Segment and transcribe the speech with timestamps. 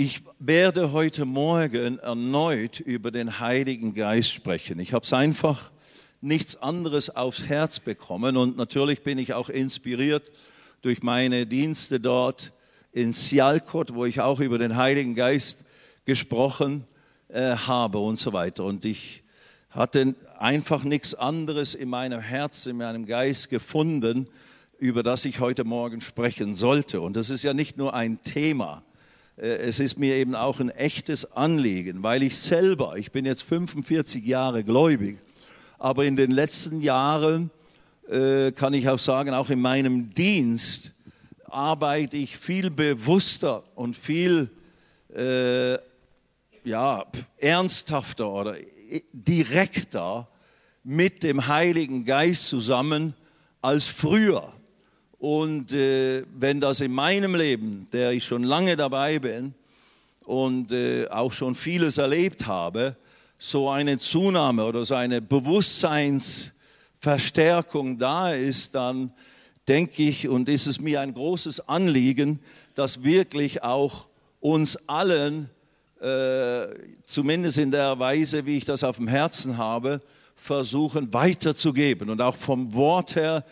[0.00, 4.78] Ich werde heute Morgen erneut über den Heiligen Geist sprechen.
[4.78, 5.72] Ich habe es einfach
[6.20, 10.30] nichts anderes aufs Herz bekommen und natürlich bin ich auch inspiriert
[10.82, 12.52] durch meine Dienste dort
[12.92, 15.64] in Sialkot, wo ich auch über den Heiligen Geist
[16.04, 16.84] gesprochen
[17.26, 18.62] äh, habe und so weiter.
[18.62, 19.24] Und ich
[19.70, 24.28] hatte einfach nichts anderes in meinem Herzen, in meinem Geist gefunden,
[24.78, 27.00] über das ich heute Morgen sprechen sollte.
[27.00, 28.84] Und das ist ja nicht nur ein Thema,
[29.40, 34.24] es ist mir eben auch ein echtes Anliegen, weil ich selber, ich bin jetzt 45
[34.24, 35.18] Jahre gläubig,
[35.78, 37.50] aber in den letzten Jahren
[38.08, 40.92] äh, kann ich auch sagen, auch in meinem Dienst
[41.44, 44.50] arbeite ich viel bewusster und viel
[45.14, 45.74] äh,
[46.64, 47.06] ja,
[47.38, 48.56] ernsthafter oder
[49.12, 50.28] direkter
[50.82, 53.14] mit dem Heiligen Geist zusammen
[53.62, 54.52] als früher.
[55.18, 59.52] Und äh, wenn das in meinem Leben, der ich schon lange dabei bin
[60.24, 62.94] und äh, auch schon vieles erlebt habe,
[63.38, 69.12] so eine Zunahme oder so eine Bewusstseinsverstärkung da ist, dann
[69.66, 72.38] denke ich und ist es mir ein großes Anliegen,
[72.74, 74.06] dass wirklich auch
[74.40, 75.50] uns allen,
[76.00, 76.68] äh,
[77.04, 80.00] zumindest in der Weise, wie ich das auf dem Herzen habe,
[80.36, 83.44] versuchen weiterzugeben und auch vom Wort her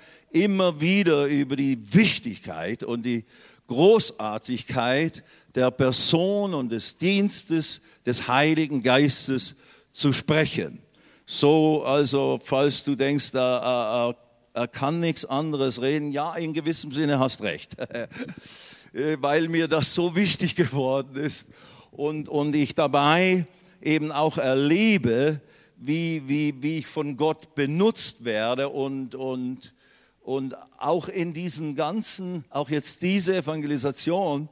[0.44, 3.24] immer wieder über die Wichtigkeit und die
[3.68, 9.54] Großartigkeit der Person und des Dienstes des Heiligen Geistes
[9.92, 10.78] zu sprechen.
[11.26, 14.16] So, also, falls du denkst, er, er,
[14.52, 17.76] er kann nichts anderes reden, ja, in gewissem Sinne hast recht,
[19.18, 21.48] weil mir das so wichtig geworden ist
[21.90, 23.46] und, und ich dabei
[23.82, 25.40] eben auch erlebe,
[25.76, 29.72] wie, wie, wie ich von Gott benutzt werde und, und
[30.27, 34.48] und auch in diesen ganzen, auch jetzt diese Evangelisation,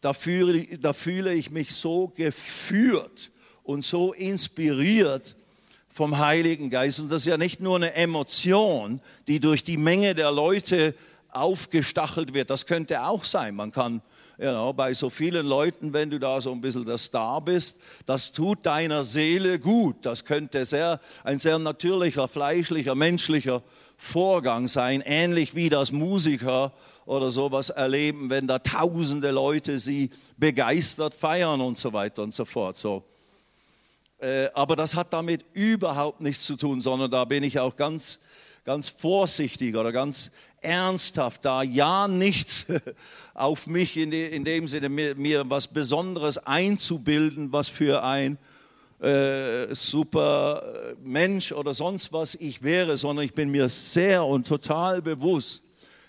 [0.00, 3.30] da fühle, da fühle ich mich so geführt
[3.62, 5.36] und so inspiriert
[5.90, 6.98] vom Heiligen Geist.
[6.98, 10.94] Und das ist ja nicht nur eine Emotion, die durch die Menge der Leute
[11.30, 12.48] aufgestachelt wird.
[12.48, 13.54] Das könnte auch sein.
[13.54, 14.00] Man kann
[14.38, 17.78] you know, bei so vielen Leuten, wenn du da so ein bisschen der Star bist,
[18.06, 19.96] das tut deiner Seele gut.
[20.06, 23.62] Das könnte sehr, ein sehr natürlicher, fleischlicher, menschlicher
[23.96, 26.72] Vorgang sein, ähnlich wie das Musiker
[27.04, 32.44] oder sowas erleben, wenn da tausende Leute sie begeistert feiern und so weiter und so
[32.44, 32.76] fort.
[32.76, 33.04] So.
[34.18, 38.20] Äh, aber das hat damit überhaupt nichts zu tun, sondern da bin ich auch ganz,
[38.64, 40.30] ganz vorsichtig oder ganz
[40.60, 42.66] ernsthaft, da ja nichts
[43.34, 48.38] auf mich in, dem Sinne mir, mir was Besonderes einzubilden, was für ein
[49.02, 54.46] äh, super äh, Mensch oder sonst was ich wäre, sondern ich bin mir sehr und
[54.46, 55.62] total bewusst,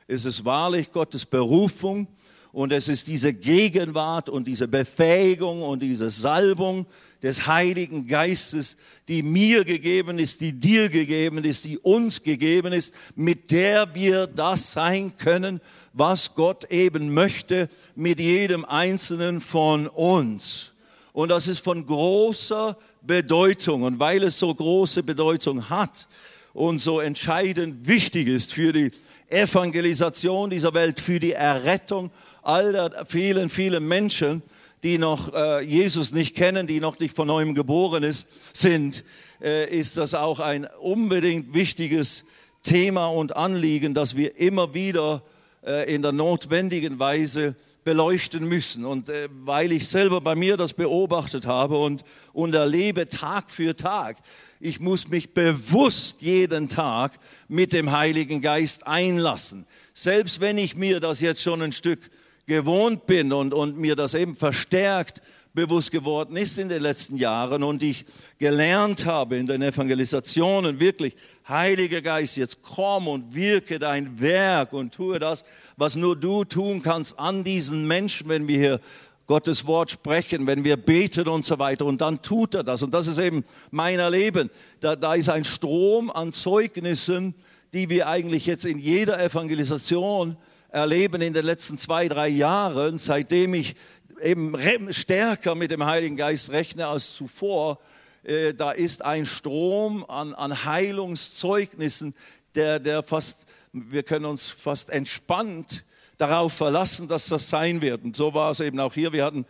[0.07, 2.07] es ist wahrlich Gottes Berufung
[2.51, 6.85] und es ist diese Gegenwart und diese Befähigung und diese Salbung
[7.23, 8.77] des Heiligen Geistes,
[9.07, 14.27] die mir gegeben ist, die dir gegeben ist, die uns gegeben ist, mit der wir
[14.27, 15.61] das sein können,
[15.93, 20.72] was Gott eben möchte mit jedem Einzelnen von uns.
[21.13, 23.83] Und das ist von großer Bedeutung.
[23.83, 26.07] Und weil es so große Bedeutung hat
[26.53, 28.91] und so entscheidend wichtig ist für die
[29.29, 34.41] Evangelisation dieser Welt, für die Errettung all der vielen, vielen Menschen,
[34.83, 39.05] die noch äh, Jesus nicht kennen, die noch nicht von neuem geboren ist, sind,
[39.41, 42.25] äh, ist das auch ein unbedingt wichtiges
[42.63, 45.23] Thema und Anliegen, dass wir immer wieder
[45.65, 48.85] äh, in der notwendigen Weise beleuchten müssen.
[48.85, 53.75] Und äh, weil ich selber bei mir das beobachtet habe und, und erlebe Tag für
[53.75, 54.17] Tag,
[54.59, 59.65] ich muss mich bewusst jeden Tag mit dem Heiligen Geist einlassen.
[59.93, 62.09] Selbst wenn ich mir das jetzt schon ein Stück
[62.45, 65.21] gewohnt bin und, und mir das eben verstärkt
[65.53, 68.05] bewusst geworden ist in den letzten Jahren und ich
[68.39, 71.15] gelernt habe in den Evangelisationen wirklich,
[71.47, 75.43] Heiliger Geist, jetzt komm und wirke dein Werk und tue das,
[75.77, 78.79] was nur du tun kannst an diesen Menschen, wenn wir hier
[79.27, 81.85] Gottes Wort sprechen, wenn wir beten und so weiter.
[81.85, 82.83] Und dann tut er das.
[82.83, 84.49] Und das ist eben mein Erleben.
[84.79, 87.33] Da, da ist ein Strom an Zeugnissen,
[87.73, 90.35] die wir eigentlich jetzt in jeder Evangelisation
[90.69, 93.75] erleben in den letzten zwei, drei Jahren, seitdem ich
[94.23, 97.79] eben stärker mit dem Heiligen Geist rechne als zuvor.
[98.23, 102.15] Äh, da ist ein Strom an, an Heilungszeugnissen,
[102.55, 105.83] der, der fast wir können uns fast entspannt
[106.19, 108.03] darauf verlassen, dass das sein wird.
[108.03, 109.11] Und so war es eben auch hier.
[109.11, 109.45] Wir hatten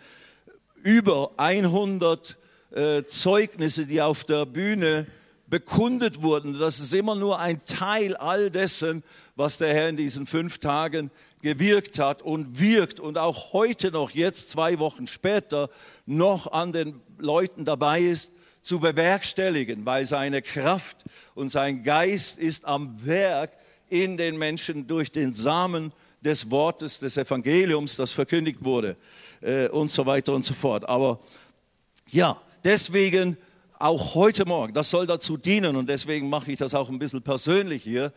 [0.81, 2.37] über 100
[2.71, 5.07] äh, Zeugnisse, die auf der Bühne
[5.47, 6.57] bekundet wurden.
[6.57, 9.03] Das ist immer nur ein Teil all dessen,
[9.35, 11.11] was der Herr in diesen fünf Tagen
[11.43, 15.69] gewirkt hat und wirkt und auch heute noch, jetzt zwei Wochen später,
[16.05, 18.31] noch an den Leuten dabei ist,
[18.61, 21.03] zu bewerkstelligen, weil seine Kraft
[21.35, 23.51] und sein Geist ist am Werk
[23.89, 25.91] in den Menschen durch den Samen
[26.21, 28.95] des Wortes des Evangeliums, das verkündigt wurde
[29.41, 30.87] äh, und so weiter und so fort.
[30.87, 31.19] Aber
[32.09, 33.35] ja, deswegen
[33.77, 37.21] auch heute Morgen, das soll dazu dienen und deswegen mache ich das auch ein bisschen
[37.21, 38.13] persönlich hier.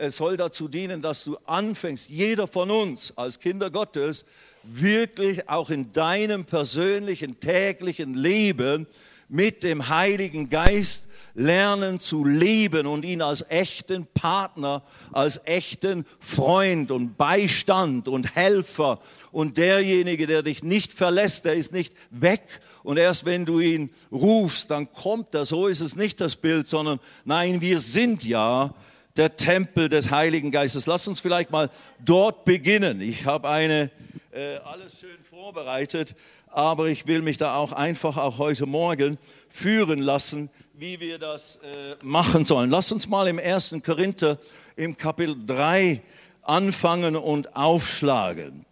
[0.00, 4.24] Es soll dazu dienen, dass du anfängst, jeder von uns als Kinder Gottes,
[4.62, 8.86] wirklich auch in deinem persönlichen täglichen Leben
[9.28, 16.92] mit dem Heiligen Geist lernen zu leben und ihn als echten Partner, als echten Freund
[16.92, 19.00] und Beistand und Helfer
[19.32, 22.42] und derjenige, der dich nicht verlässt, der ist nicht weg
[22.84, 25.44] und erst wenn du ihn rufst, dann kommt er.
[25.44, 28.72] So ist es nicht das Bild, sondern nein, wir sind ja
[29.18, 30.86] der Tempel des Heiligen Geistes.
[30.86, 31.70] Lass uns vielleicht mal
[32.04, 33.00] dort beginnen.
[33.00, 33.90] Ich habe eine
[34.30, 36.14] äh, alles schön vorbereitet,
[36.46, 39.18] aber ich will mich da auch einfach auch heute Morgen
[39.48, 42.70] führen lassen, wie wir das äh, machen sollen.
[42.70, 43.76] Lass uns mal im 1.
[43.84, 44.38] Korinther
[44.76, 46.00] im Kapitel 3
[46.42, 48.64] anfangen und aufschlagen.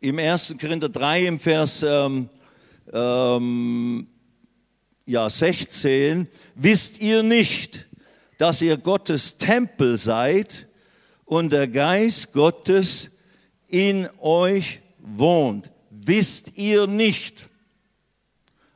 [0.00, 0.56] Im 1.
[0.60, 2.28] Korinther 3 im Vers ähm,
[2.92, 4.08] ähm,
[5.06, 6.26] ja, 16,
[6.56, 7.85] wisst ihr nicht,
[8.38, 10.66] dass ihr Gottes Tempel seid
[11.24, 13.10] und der Geist Gottes
[13.66, 15.70] in euch wohnt.
[15.90, 17.48] Wisst ihr nicht?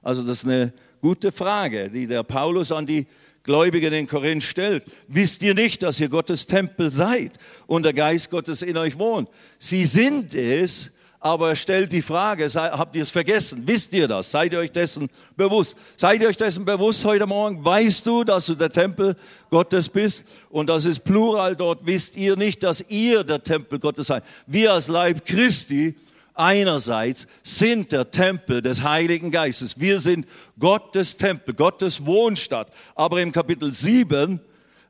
[0.02, 3.06] Also das ist eine gute Frage, die der Paulus an die
[3.42, 4.84] Gläubigen in Korinth stellt.
[5.08, 9.28] Wisst ihr nicht, dass ihr Gottes Tempel seid und der Geist Gottes in euch wohnt?
[9.58, 10.90] Sie sind es,
[11.22, 13.62] aber er stellt die Frage, habt ihr es vergessen?
[13.66, 14.30] Wisst ihr das?
[14.30, 15.06] Seid ihr euch dessen
[15.36, 15.76] bewusst?
[15.98, 17.62] Seid ihr euch dessen bewusst heute Morgen?
[17.62, 19.14] Weißt du, dass du der Tempel
[19.50, 20.24] Gottes bist?
[20.48, 21.84] Und das ist Plural dort.
[21.84, 24.24] Wisst ihr nicht, dass ihr der Tempel Gottes seid?
[24.46, 25.94] Wir als Leib Christi
[26.34, 29.78] einerseits sind der Tempel des Heiligen Geistes.
[29.78, 30.26] Wir sind
[30.58, 32.72] Gottes Tempel, Gottes Wohnstadt.
[32.94, 34.40] Aber im Kapitel 7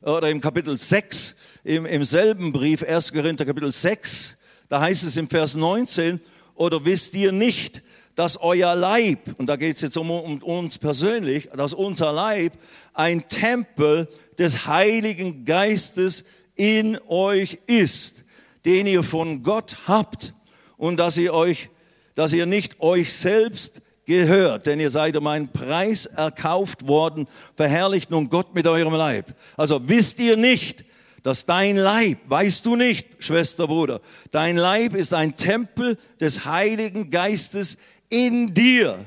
[0.01, 1.35] oder im Kapitel 6,
[1.65, 3.11] im, im selben Brief, 1.
[3.11, 4.37] Korinther Kapitel 6,
[4.71, 6.21] da heißt es im Vers 19,
[6.55, 7.83] oder wisst ihr nicht,
[8.15, 12.53] dass euer Leib, und da geht es jetzt um, um uns persönlich, dass unser Leib
[12.93, 14.07] ein Tempel
[14.39, 16.23] des Heiligen Geistes
[16.55, 18.23] in euch ist,
[18.63, 20.33] den ihr von Gott habt
[20.77, 21.67] und dass ihr euch,
[22.15, 28.09] dass ihr nicht euch selbst gehört, denn ihr seid um einen Preis erkauft worden, verherrlicht
[28.09, 29.35] nun Gott mit eurem Leib.
[29.57, 30.85] Also wisst ihr nicht,
[31.23, 34.01] dass dein Leib, weißt du nicht, Schwester, Bruder,
[34.31, 37.77] dein Leib ist ein Tempel des Heiligen Geistes
[38.09, 39.05] in dir,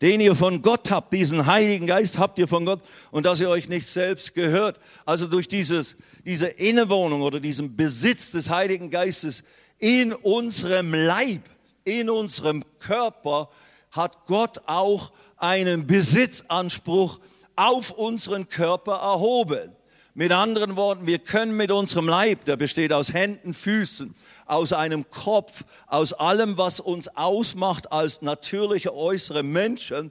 [0.00, 3.48] den ihr von Gott habt, diesen Heiligen Geist habt ihr von Gott und dass ihr
[3.48, 4.78] euch nicht selbst gehört.
[5.04, 9.42] Also durch dieses, diese Innewohnung oder diesen Besitz des Heiligen Geistes
[9.78, 11.42] in unserem Leib,
[11.84, 13.48] in unserem Körper
[13.90, 17.18] hat Gott auch einen Besitzanspruch
[17.56, 19.72] auf unseren Körper erhoben.
[20.18, 24.16] Mit anderen Worten, wir können mit unserem Leib, der besteht aus Händen, Füßen,
[24.46, 30.10] aus einem Kopf, aus allem, was uns ausmacht als natürliche äußere Menschen,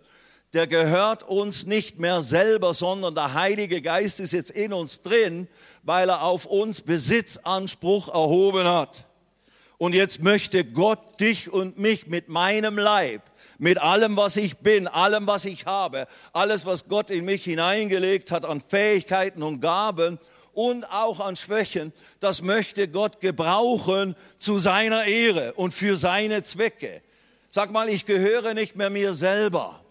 [0.54, 5.50] der gehört uns nicht mehr selber, sondern der Heilige Geist ist jetzt in uns drin,
[5.84, 9.08] weil er auf uns Besitzanspruch erhoben hat.
[9.78, 13.24] Und jetzt möchte Gott dich und mich mit meinem Leib
[13.58, 18.32] mit allem, was ich bin, allem, was ich habe, alles, was Gott in mich hineingelegt
[18.32, 20.20] hat an Fähigkeiten und Gaben
[20.54, 27.02] und auch an Schwächen, das möchte Gott gebrauchen zu seiner Ehre und für seine Zwecke.
[27.52, 29.82] Sag mal, ich gehöre nicht mehr mir selber.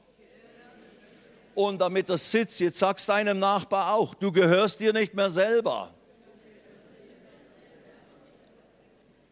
[1.55, 5.95] Und damit das sitzt, jetzt sagst deinem Nachbar auch, du gehörst dir nicht mehr selber.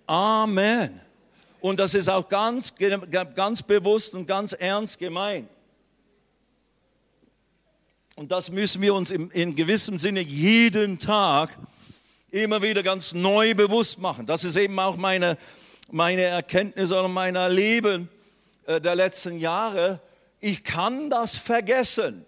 [0.07, 1.04] Amen.
[1.65, 2.75] Und das ist auch ganz,
[3.35, 5.49] ganz bewusst und ganz ernst gemeint.
[8.17, 11.57] Und das müssen wir uns in, in gewissem Sinne jeden Tag
[12.31, 14.27] immer wieder ganz neu bewusst machen.
[14.27, 15.39] Das ist eben auch meine,
[15.91, 18.11] meine Erkenntnis oder mein Erleben
[18.67, 20.01] äh, der letzten Jahre.
[20.41, 22.27] Ich kann das vergessen.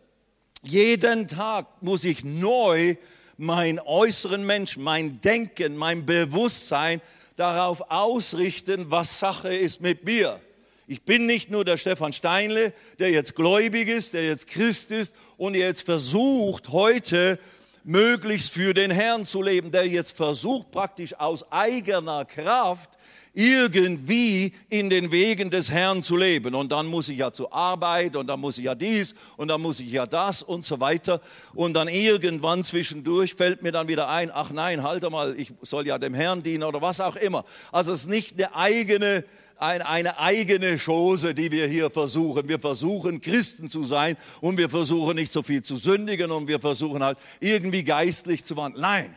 [0.62, 2.97] Jeden Tag muss ich neu
[3.37, 7.02] mein äußeren Mensch, mein Denken, mein Bewusstsein
[7.37, 10.40] darauf ausrichten, was Sache ist mit mir.
[10.88, 15.14] Ich bin nicht nur der Stefan Steinle, der jetzt gläubig ist, der jetzt Christ ist
[15.37, 17.38] und jetzt versucht, heute
[17.87, 22.99] möglichst für den Herrn zu leben, der jetzt versucht, praktisch aus eigener Kraft
[23.33, 26.55] irgendwie in den Wegen des Herrn zu leben.
[26.55, 29.61] Und dann muss ich ja zur Arbeit und dann muss ich ja dies und dann
[29.61, 31.21] muss ich ja das und so weiter.
[31.55, 35.87] Und dann irgendwann zwischendurch fällt mir dann wieder ein, ach nein, halt mal, ich soll
[35.87, 37.45] ja dem Herrn dienen oder was auch immer.
[37.71, 39.25] Also es ist nicht eine eigene
[39.58, 42.48] eine, eine eigene Chose, die wir hier versuchen.
[42.48, 46.60] Wir versuchen Christen zu sein und wir versuchen nicht so viel zu sündigen und wir
[46.60, 48.82] versuchen halt irgendwie geistlich zu wandeln.
[48.82, 49.16] Nein,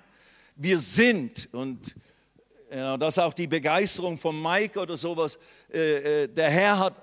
[0.55, 1.95] wir sind und
[2.71, 5.39] ja, das ist auch die Begeisterung von Mike oder sowas.
[5.73, 7.01] Äh, äh, der Herr hat,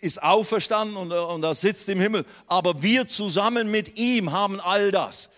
[0.00, 2.24] ist auferstanden und, und er sitzt im Himmel.
[2.46, 5.30] Aber wir zusammen mit ihm haben all das.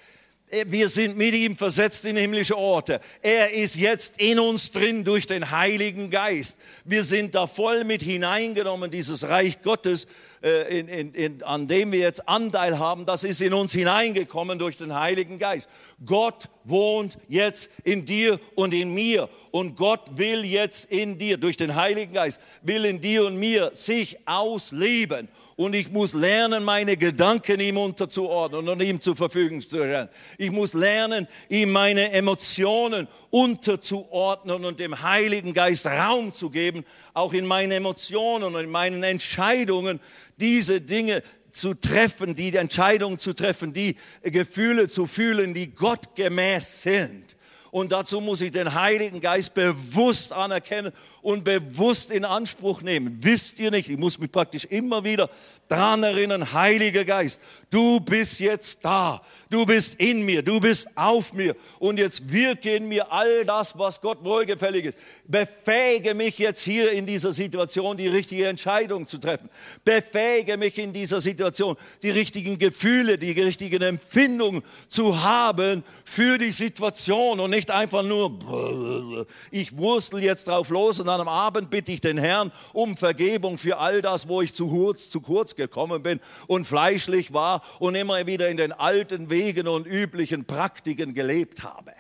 [0.67, 3.01] Wir sind mit ihm versetzt in himmlische Orte.
[3.23, 6.59] Er ist jetzt in uns drin durch den Heiligen Geist.
[6.85, 10.07] Wir sind da voll mit hineingenommen, dieses Reich Gottes,
[10.43, 14.59] äh, in, in, in, an dem wir jetzt Anteil haben, das ist in uns hineingekommen
[14.59, 15.71] durch den Heiligen Geist.
[16.05, 19.31] Gott wohnt jetzt in dir und in mir.
[19.53, 23.71] Und Gott will jetzt in dir, durch den Heiligen Geist, will in dir und mir
[23.73, 25.29] sich ausleben
[25.63, 30.09] und ich muss lernen, meine Gedanken ihm unterzuordnen und ihm zur Verfügung zu stellen.
[30.37, 37.33] Ich muss lernen, ihm meine Emotionen unterzuordnen und dem Heiligen Geist Raum zu geben, auch
[37.33, 40.01] in meinen Emotionen und in meinen Entscheidungen
[40.37, 47.37] diese Dinge zu treffen, die Entscheidungen zu treffen, die Gefühle zu fühlen, die gottgemäß sind.
[47.73, 53.17] Und dazu muss ich den Heiligen Geist bewusst anerkennen und bewusst in Anspruch nehmen.
[53.23, 55.31] Wisst ihr nicht, ich muss mich praktisch immer wieder
[55.69, 61.33] daran erinnern, Heiliger Geist, du bist jetzt da, du bist in mir, du bist auf
[61.33, 64.99] mir und jetzt wirke in mir all das, was Gott wohlgefällig ist.
[65.27, 69.49] Befähige mich jetzt hier in dieser Situation, die richtige Entscheidung zu treffen.
[69.83, 76.53] Befähige mich in dieser Situation, die richtigen Gefühle, die richtigen Empfindungen zu haben für die
[76.53, 81.93] Situation und nicht einfach nur, ich wurstel jetzt drauf los und dann am Abend bitte
[81.93, 86.03] ich den Herrn um Vergebung für all das, wo ich zu kurz, zu kurz gekommen
[86.03, 91.63] bin und fleischlich war und immer wieder in den alten Wegen und üblichen Praktiken gelebt
[91.63, 91.93] habe.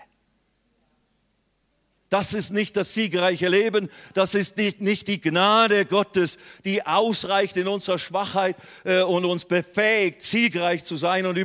[2.12, 7.66] Das ist nicht das siegreiche Leben, das ist nicht die Gnade Gottes, die ausreicht in
[7.66, 11.38] unserer Schwachheit äh, und uns befähigt, siegreich zu sein und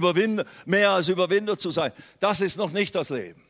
[0.65, 1.93] mehr als Überwinder zu sein.
[2.19, 3.47] Das ist noch nicht das Leben.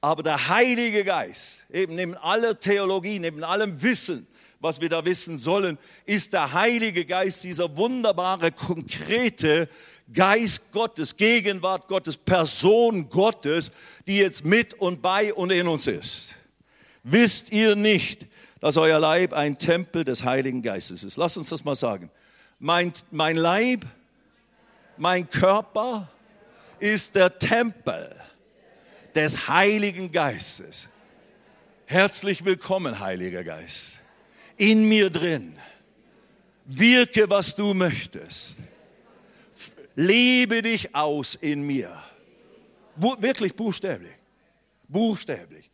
[0.00, 4.26] Aber der Heilige Geist, eben neben aller Theologie, neben allem Wissen,
[4.60, 9.68] was wir da wissen sollen, ist der Heilige Geist dieser wunderbare, konkrete
[10.12, 13.72] Geist Gottes, Gegenwart Gottes, Person Gottes,
[14.06, 16.34] die jetzt mit und bei und in uns ist.
[17.02, 18.26] Wisst ihr nicht,
[18.60, 21.16] dass euer Leib ein Tempel des Heiligen Geistes ist?
[21.16, 22.10] Lasst uns das mal sagen.
[22.58, 23.84] Mein, mein Leib,
[24.96, 26.08] mein Körper
[26.78, 28.14] ist der Tempel
[29.16, 30.88] des Heiligen Geistes.
[31.86, 34.00] Herzlich willkommen, Heiliger Geist.
[34.56, 35.56] In mir drin.
[36.66, 38.56] Wirke, was du möchtest.
[39.94, 42.02] Lebe dich aus in mir.
[42.96, 44.16] Wirklich buchstäblich.
[44.88, 45.65] Buchstäblich.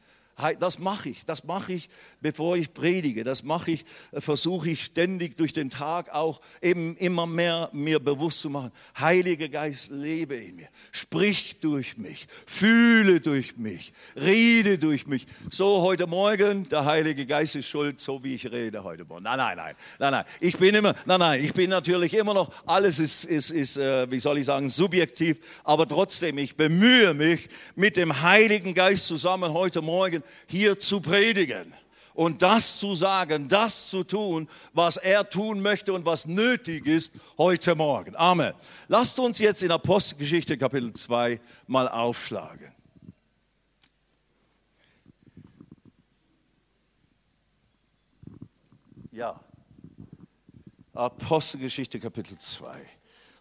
[0.59, 1.89] Das mache ich, das mache ich,
[2.21, 3.25] bevor ich predige.
[3.25, 8.01] Das mache ich, äh, versuche ich ständig durch den Tag auch eben immer mehr mir
[8.01, 8.73] bewusst zu machen.
[8.99, 15.27] Heiliger Geist, lebe in mir, sprich durch mich, fühle durch mich, rede durch mich.
[15.51, 19.25] So heute Morgen, der Heilige Geist ist schuld, so wie ich rede heute Morgen.
[19.25, 20.25] Nein, nein, nein, nein, nein.
[20.41, 24.11] Ich bin immer, nein, nein, ich bin natürlich immer noch, alles ist, ist, ist äh,
[24.11, 29.53] wie soll ich sagen, subjektiv, aber trotzdem, ich bemühe mich, mit dem Heiligen Geist zusammen
[29.53, 31.75] heute Morgen hier zu predigen
[32.15, 37.15] und das zu sagen, das zu tun, was er tun möchte und was nötig ist
[37.39, 38.15] heute Morgen.
[38.17, 38.53] Amen.
[38.89, 42.73] Lasst uns jetzt in Apostelgeschichte Kapitel 2 mal aufschlagen.
[49.11, 49.39] Ja,
[50.95, 52.81] Apostelgeschichte Kapitel 2.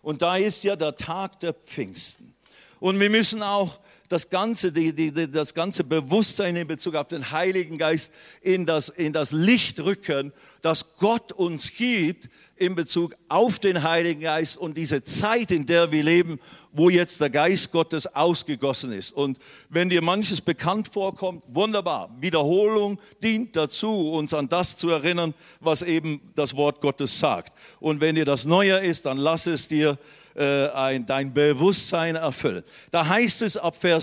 [0.01, 2.33] Und da ist ja der Tag der Pfingsten.
[2.79, 3.79] Und wir müssen auch
[4.11, 8.89] das ganze, die, die, das ganze Bewusstsein in Bezug auf den Heiligen Geist in das,
[8.89, 12.29] in das Licht rücken, das Gott uns gibt
[12.61, 16.39] in Bezug auf den Heiligen Geist und diese Zeit, in der wir leben,
[16.71, 19.11] wo jetzt der Geist Gottes ausgegossen ist.
[19.13, 19.39] Und
[19.69, 22.15] wenn dir manches bekannt vorkommt, wunderbar.
[22.19, 27.51] Wiederholung dient dazu, uns an das zu erinnern, was eben das Wort Gottes sagt.
[27.79, 29.97] Und wenn dir das Neue ist, dann lass es dir
[30.35, 32.63] äh, ein, dein Bewusstsein erfüllen.
[32.89, 34.00] Da heißt es ab Vers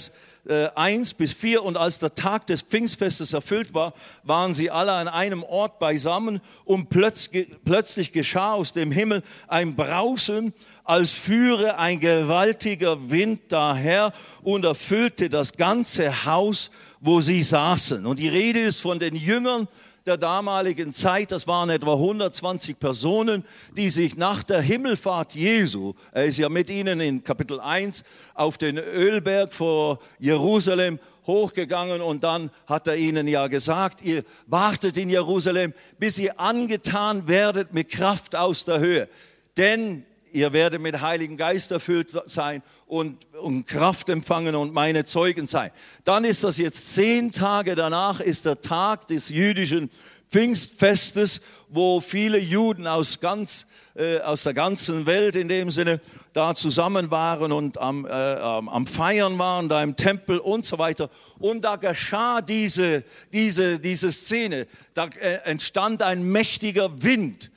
[0.49, 1.63] äh, 1 bis 4.
[1.63, 6.41] Und als der Tag des Pfingstfestes erfüllt war, waren sie alle an einem Ort beisammen
[6.65, 10.53] und plötzlich, plötzlich geschah aus dem Himmel ein Brausen,
[10.85, 14.13] als führe ein gewaltiger Wind daher
[14.43, 18.07] und erfüllte das ganze Haus, wo sie saßen.
[18.07, 19.69] Und die Rede ist von den Jüngern,
[20.09, 23.45] der damaligen Zeit, das waren etwa 120 Personen,
[23.77, 28.57] die sich nach der Himmelfahrt Jesu, er ist ja mit ihnen in Kapitel 1 auf
[28.57, 35.11] den Ölberg vor Jerusalem hochgegangen und dann hat er ihnen ja gesagt, ihr wartet in
[35.11, 39.09] Jerusalem, bis ihr angetan werdet mit Kraft aus der Höhe.
[39.59, 45.47] Denn ihr werdet mit Heiligen Geist erfüllt sein und, und Kraft empfangen und meine Zeugen
[45.47, 45.71] sein.
[46.05, 49.91] Dann ist das jetzt zehn Tage danach, ist der Tag des jüdischen
[50.29, 53.67] Pfingstfestes, wo viele Juden aus ganz
[53.99, 56.01] äh, aus der ganzen Welt in dem Sinne
[56.33, 61.11] da zusammen waren und am, äh, am Feiern waren, da im Tempel und so weiter.
[61.41, 64.69] Und da geschah diese, diese, diese Szene.
[64.95, 67.51] Da äh, entstand ein mächtiger Wind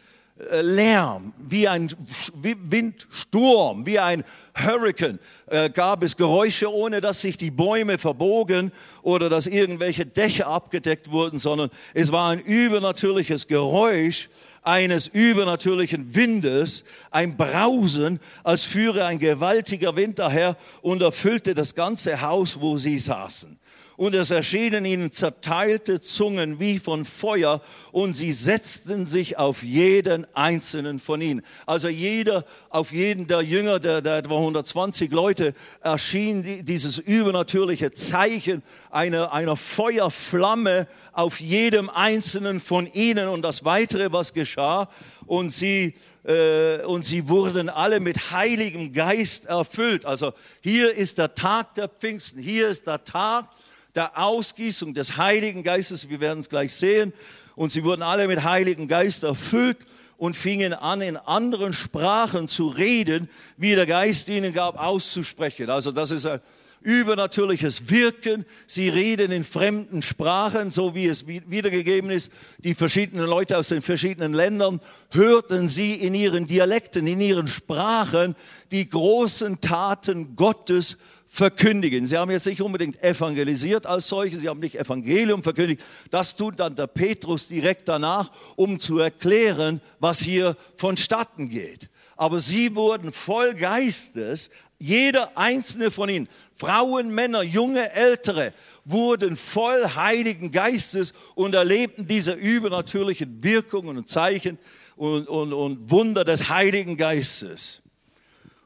[0.61, 1.89] Lärm, wie ein
[2.33, 4.23] Windsturm, wie ein
[4.55, 8.71] Hurricane äh, gab es Geräusche, ohne dass sich die Bäume verbogen
[9.01, 14.29] oder dass irgendwelche Dächer abgedeckt wurden, sondern es war ein übernatürliches Geräusch
[14.63, 22.21] eines übernatürlichen Windes, ein Brausen, als führe ein gewaltiger Wind daher und erfüllte das ganze
[22.21, 23.60] Haus, wo sie saßen
[24.01, 30.25] und es erschienen ihnen zerteilte Zungen wie von Feuer und sie setzten sich auf jeden
[30.35, 31.43] einzelnen von ihnen.
[31.67, 38.63] Also jeder, auf jeden der Jünger, der, der etwa 120 Leute, erschien dieses übernatürliche Zeichen
[38.89, 44.89] einer, einer Feuerflamme auf jedem einzelnen von ihnen und das weitere, was geschah
[45.27, 45.93] und sie
[46.23, 50.05] äh, und sie wurden alle mit heiligem Geist erfüllt.
[50.05, 53.47] Also hier ist der Tag der Pfingsten, hier ist der Tag,
[53.95, 57.13] der Ausgießung des Heiligen Geistes, wir werden es gleich sehen.
[57.55, 59.77] Und sie wurden alle mit Heiligen Geist erfüllt
[60.17, 65.69] und fingen an, in anderen Sprachen zu reden, wie der Geist ihnen gab, auszusprechen.
[65.69, 66.39] Also das ist ein
[66.81, 68.45] übernatürliches Wirken.
[68.67, 72.31] Sie reden in fremden Sprachen, so wie es wiedergegeben ist.
[72.59, 78.35] Die verschiedenen Leute aus den verschiedenen Ländern hörten sie in ihren Dialekten, in ihren Sprachen
[78.71, 80.97] die großen Taten Gottes
[81.27, 82.05] verkündigen.
[82.07, 85.81] Sie haben jetzt nicht unbedingt evangelisiert als solche, sie haben nicht Evangelium verkündigt.
[86.09, 91.90] Das tut dann der Petrus direkt danach, um zu erklären, was hier vonstatten geht.
[92.21, 98.53] Aber sie wurden voll Geistes, jeder einzelne von ihnen, Frauen, Männer, junge, ältere,
[98.85, 104.59] wurden voll Heiligen Geistes und erlebten diese übernatürlichen Wirkungen und Zeichen
[104.97, 107.80] und, und, und Wunder des Heiligen Geistes.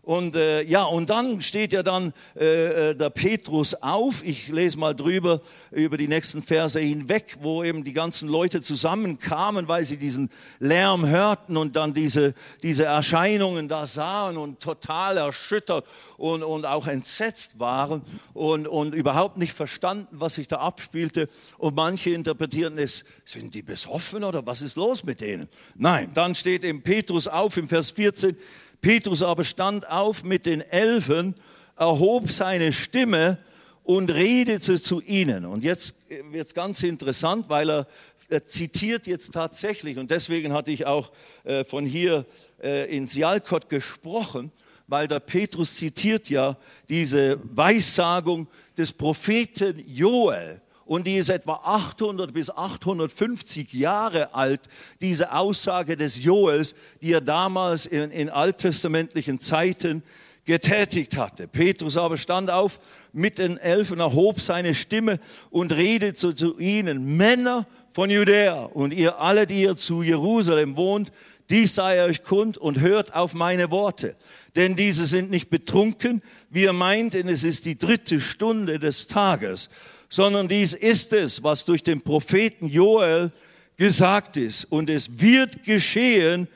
[0.06, 4.24] Und äh, ja, und dann steht ja dann äh, äh, der Petrus auf.
[4.24, 5.42] Ich lese mal drüber
[5.72, 11.08] über die nächsten Verse hinweg, wo eben die ganzen Leute zusammenkamen, weil sie diesen Lärm
[11.08, 15.86] hörten und dann diese, diese Erscheinungen da sahen und total erschüttert
[16.18, 18.04] und, und auch entsetzt waren
[18.36, 21.28] und, und überhaupt nicht verstanden, was sich da abspielte.
[21.58, 25.48] Und manche interpretierten es, sind die besoffen oder was ist los mit denen?
[25.74, 28.38] Nein, dann steht eben Petrus auf im Vers 14,
[28.86, 31.34] Petrus aber stand auf mit den Elfen,
[31.76, 33.40] erhob seine Stimme
[33.84, 35.44] und redete zu ihnen.
[35.44, 35.96] Und jetzt
[36.30, 37.88] wird es ganz interessant, weil er,
[38.30, 41.12] er, zitiert jetzt tatsächlich, und deswegen hatte ich auch
[41.46, 42.28] äh, von hier
[42.62, 44.52] äh, ins Jalkot gesprochen,
[44.86, 46.56] weil der Petrus zitiert ja
[46.88, 54.62] diese Weissagung des Propheten Joel und die ist etwa 800 bis 850 Jahre alt,
[55.02, 60.04] diese Aussage des Joels, die er damals in, in alttestamentlichen Zeiten
[60.46, 61.48] getätigt hatte.
[61.48, 62.80] Petrus aber stand auf
[63.12, 65.20] mit den Elfen, erhob seine Stimme
[65.50, 71.12] und redete zu ihnen, Männer von Judäa und ihr alle, die ihr zu Jerusalem wohnt,
[71.50, 74.16] dies sei euch kund und hört auf meine Worte.
[74.56, 79.08] Denn diese sind nicht betrunken, wie ihr meint, denn es ist die dritte Stunde des
[79.08, 79.70] Tages
[80.10, 83.32] sondern dies ist es, was durch den Propheten Joel
[83.78, 84.66] gesagt ist.
[84.66, 86.48] Und es wird geschehen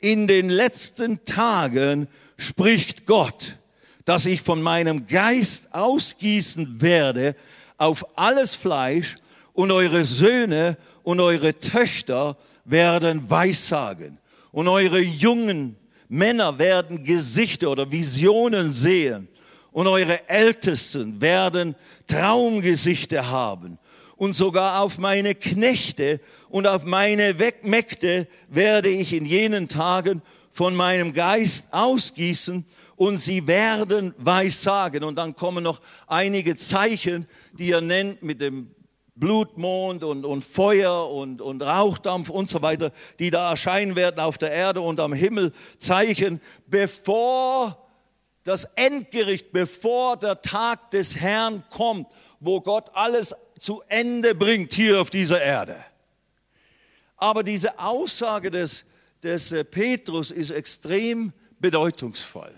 [0.00, 3.56] in den letzten Tagen, spricht Gott,
[4.04, 7.34] dass ich von meinem Geist ausgießen werde
[7.76, 9.16] auf alles Fleisch
[9.52, 14.18] und eure Söhne und eure Töchter werden Weissagen
[14.52, 15.76] und eure jungen
[16.08, 19.28] Männer werden Gesichter oder Visionen sehen
[19.72, 21.74] und eure Ältesten werden
[22.06, 23.78] Traumgesichter haben.
[24.16, 30.74] Und sogar auf meine Knechte und auf meine Mägde werde ich in jenen Tagen von
[30.74, 32.64] meinem Geist ausgießen
[32.96, 35.04] und sie werden weissagen.
[35.04, 38.74] Und dann kommen noch einige Zeichen, die er nennt mit dem
[39.14, 44.38] Blutmond und, und Feuer und, und Rauchdampf und so weiter, die da erscheinen werden auf
[44.38, 45.52] der Erde und am Himmel.
[45.78, 47.87] Zeichen, bevor
[48.44, 52.06] das Endgericht, bevor der Tag des Herrn kommt,
[52.40, 55.76] wo Gott alles zu Ende bringt hier auf dieser Erde.
[57.16, 58.84] Aber diese Aussage des,
[59.22, 62.54] des äh, Petrus ist extrem bedeutungsvoll.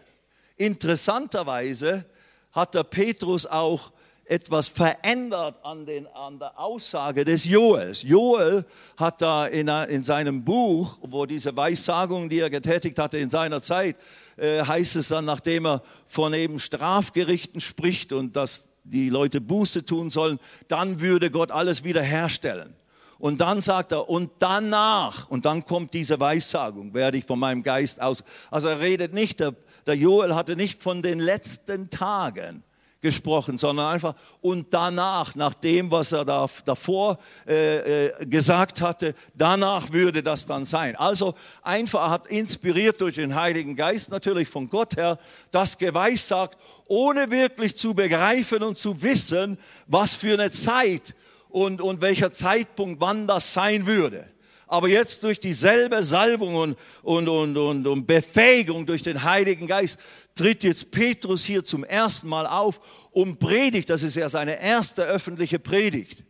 [0.57, 2.05] Interessanterweise
[2.53, 3.93] hat der Petrus auch
[4.31, 8.03] etwas verändert an, den, an der Aussage des Joels.
[8.03, 8.64] Joel
[8.97, 13.61] hat da in, in seinem Buch, wo diese Weissagung, die er getätigt hatte in seiner
[13.61, 13.97] Zeit,
[14.40, 19.85] äh, heißt es dann, nachdem er von eben Strafgerichten spricht und dass die Leute Buße
[19.85, 22.74] tun sollen, dann würde Gott alles wiederherstellen.
[23.18, 27.62] Und dann sagt er, und danach, und dann kommt diese Weissagung, werde ich von meinem
[27.62, 28.24] Geist aus.
[28.50, 29.55] Also er redet nicht, der,
[29.87, 32.64] der Joel hatte nicht von den letzten Tagen
[33.01, 39.15] gesprochen, sondern einfach und danach, nach dem, was er da, davor äh, äh, gesagt hatte,
[39.35, 40.97] danach würde das dann sein.
[40.97, 45.19] Also einfach hat inspiriert durch den Heiligen Geist natürlich von Gott her
[45.51, 51.15] das geweissagt, ohne wirklich zu begreifen und zu wissen, was für eine Zeit
[51.49, 54.29] und, und welcher Zeitpunkt, wann das sein würde.
[54.71, 59.99] Aber jetzt durch dieselbe Salbung und, und, und, und, und Befähigung durch den Heiligen Geist
[60.37, 62.81] tritt jetzt Petrus hier zum ersten Mal auf
[63.11, 63.91] und predigt.
[63.91, 66.23] Das ist ja seine erste öffentliche Predigt.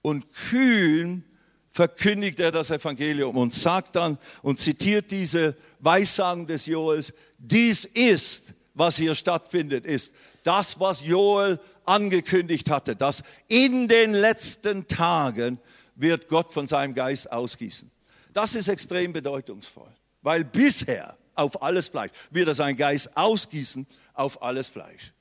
[0.00, 1.24] Und kühn
[1.68, 8.54] verkündigt er das Evangelium und sagt dann und zitiert diese Weissagen des Joels, dies ist,
[8.72, 15.58] was hier stattfindet, ist das, was Joel angekündigt hatte, dass in den letzten Tagen
[15.96, 17.90] wird Gott von seinem Geist ausgießen.
[18.32, 19.90] Das ist extrem bedeutungsvoll,
[20.22, 25.12] weil bisher auf alles Fleisch wird er seinen Geist ausgießen auf alles Fleisch.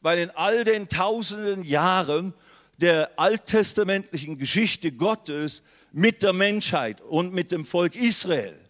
[0.00, 2.34] Weil in all den tausenden Jahren
[2.78, 8.60] der alttestamentlichen Geschichte Gottes mit der Menschheit und mit dem Volk Israel,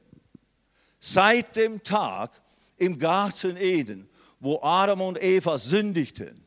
[1.00, 2.32] seit dem Tag
[2.76, 4.08] im Garten Eden,
[4.40, 6.43] wo Adam und Eva sündigten,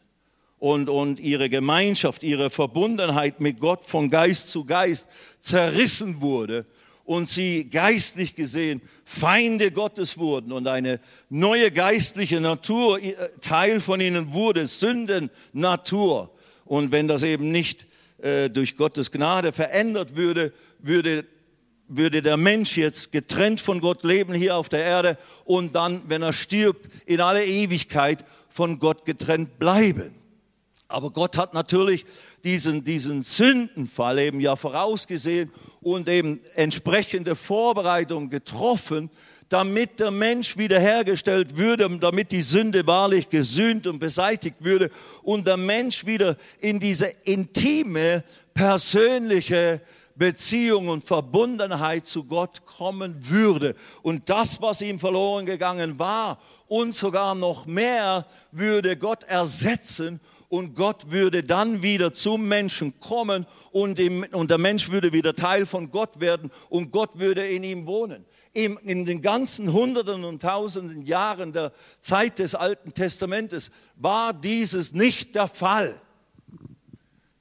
[0.59, 5.07] und, und ihre Gemeinschaft, ihre Verbundenheit mit Gott von Geist zu Geist
[5.39, 6.65] zerrissen wurde
[7.05, 14.01] und sie geistlich gesehen Feinde Gottes wurden und eine neue geistliche Natur äh, Teil von
[14.01, 16.31] ihnen wurde, Sündennatur.
[16.65, 17.85] Und wenn das eben nicht
[18.17, 21.25] äh, durch Gottes Gnade verändert würde, würde
[21.89, 26.21] würde der Mensch jetzt getrennt von Gott leben hier auf der Erde und dann, wenn
[26.21, 30.13] er stirbt, in alle Ewigkeit von Gott getrennt bleiben.
[30.87, 32.05] Aber Gott hat natürlich
[32.43, 39.09] diesen, diesen Sündenfall eben ja vorausgesehen und eben entsprechende Vorbereitungen getroffen,
[39.49, 44.89] damit der Mensch wiederhergestellt würde, damit die Sünde wahrlich gesühnt und beseitigt würde
[45.23, 48.23] und der Mensch wieder in diese intime,
[48.53, 49.81] persönliche
[50.15, 53.75] Beziehung und Verbundenheit zu Gott kommen würde.
[54.01, 60.75] Und das, was ihm verloren gegangen war und sogar noch mehr, würde Gott ersetzen und
[60.75, 65.65] Gott würde dann wieder zum Menschen kommen und, im, und der Mensch würde wieder Teil
[65.65, 68.25] von Gott werden und Gott würde in ihm wohnen.
[68.53, 74.93] Im, in den ganzen Hunderten und Tausenden Jahren der Zeit des Alten Testamentes war dieses
[74.93, 76.01] nicht der Fall.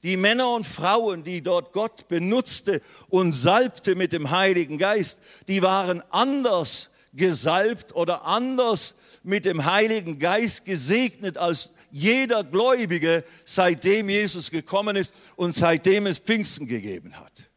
[0.03, 5.63] Die Männer und Frauen, die dort Gott benutzte und salbte mit dem Heiligen Geist, die
[5.63, 14.51] waren anders gesalbt oder anders mit dem Heiligen Geist gesegnet als jeder Gläubige, seitdem Jesus
[14.51, 17.49] gekommen ist und seitdem es Pfingsten gegeben hat.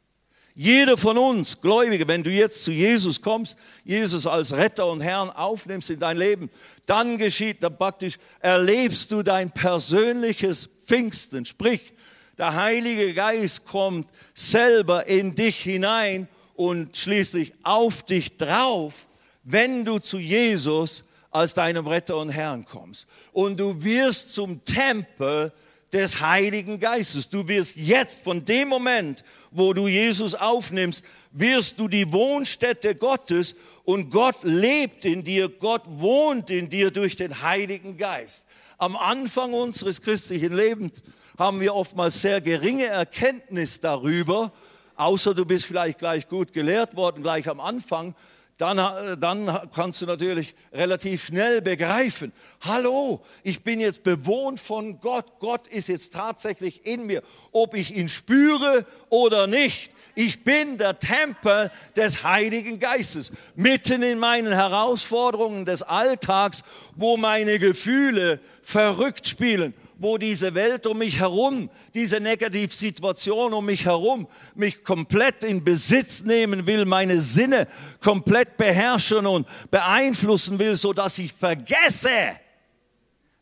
[0.56, 5.30] Jeder von uns, Gläubige, wenn du jetzt zu Jesus kommst, Jesus als Retter und Herrn
[5.30, 6.50] aufnimmst in dein Leben,
[6.86, 11.46] dann geschieht, dann praktisch erlebst du dein persönliches Pfingsten.
[11.46, 11.92] Sprich,
[12.38, 19.06] der Heilige Geist kommt selber in dich hinein und schließlich auf dich drauf,
[19.44, 23.08] wenn du zu Jesus als deinem Retter und Herrn kommst.
[23.32, 25.52] Und du wirst zum Tempel
[25.92, 27.30] des Heiligen Geistes.
[27.30, 33.56] Du wirst jetzt von dem Moment, wo du Jesus aufnimmst, wirst du die Wohnstätte Gottes
[33.86, 38.46] und Gott lebt in dir, Gott wohnt in dir durch den Heiligen Geist.
[38.78, 41.02] Am Anfang unseres christlichen Lebens
[41.38, 44.52] haben wir oftmals sehr geringe Erkenntnis darüber,
[44.96, 48.14] außer du bist vielleicht gleich gut gelehrt worden, gleich am Anfang,
[48.60, 55.00] dann, äh, dann kannst du natürlich relativ schnell begreifen, hallo, ich bin jetzt bewohnt von
[55.00, 59.92] Gott, Gott ist jetzt tatsächlich in mir, ob ich ihn spüre oder nicht.
[60.14, 66.64] Ich bin der Tempel des Heiligen Geistes, mitten in meinen Herausforderungen des Alltags,
[66.96, 73.86] wo meine Gefühle verrückt spielen wo diese Welt um mich herum, diese Negativsituation um mich
[73.86, 77.68] herum, mich komplett in Besitz nehmen will, meine Sinne
[78.02, 82.10] komplett beherrschen und beeinflussen will, so dass ich vergesse,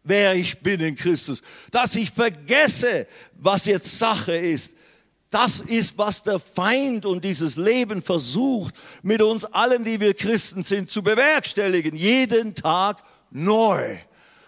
[0.04, 4.74] wer ich bin in Christus, dass ich vergesse, was jetzt Sache ist.
[5.30, 10.64] Das ist, was der Feind und dieses Leben versucht, mit uns allen, die wir Christen
[10.64, 11.96] sind, zu bewerkstelligen.
[11.96, 13.98] Jeden Tag neu.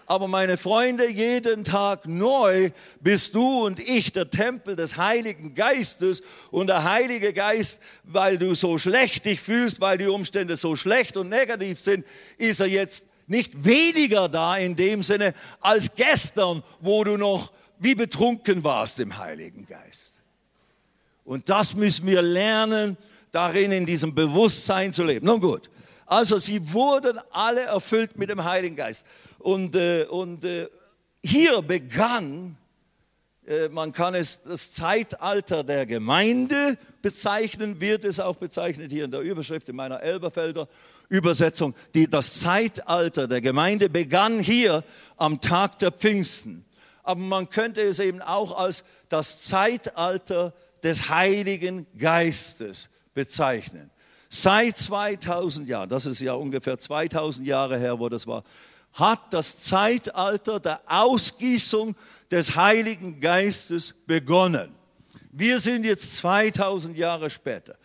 [0.10, 6.24] Aber meine Freunde, jeden Tag neu bist du und ich der Tempel des Heiligen Geistes.
[6.50, 11.16] Und der Heilige Geist, weil du so schlecht dich fühlst, weil die Umstände so schlecht
[11.16, 12.08] und negativ sind,
[12.40, 17.94] ist er jetzt nicht weniger da in dem Sinne als gestern, wo du noch wie
[17.94, 20.16] betrunken warst im Heiligen Geist.
[21.24, 22.98] Und das müssen wir lernen,
[23.32, 25.28] darin in diesem Bewusstsein zu leben.
[25.28, 25.70] Nun gut,
[26.08, 29.06] also sie wurden alle erfüllt mit dem Heiligen Geist.
[29.40, 30.68] Und, äh, und äh,
[31.24, 32.58] hier begann,
[33.48, 39.12] äh, man kann es das Zeitalter der Gemeinde bezeichnen, wird es auch bezeichnet hier in
[39.12, 40.68] der Überschrift in meiner Elberfelder
[41.08, 41.74] Übersetzung.
[41.96, 44.84] Die, das Zeitalter der Gemeinde begann hier
[45.18, 46.64] am Tag der Pfingsten.
[47.02, 53.90] Aber man könnte es eben auch als das Zeitalter des Heiligen Geistes bezeichnen.
[54.30, 58.44] Seit 2000 Jahren, das ist ja ungefähr 2000 Jahre her, wo das war,
[59.00, 61.96] hat das Zeitalter der Ausgießung
[62.30, 64.76] des Heiligen Geistes begonnen.
[65.32, 67.76] Wir sind jetzt 2000 Jahre später.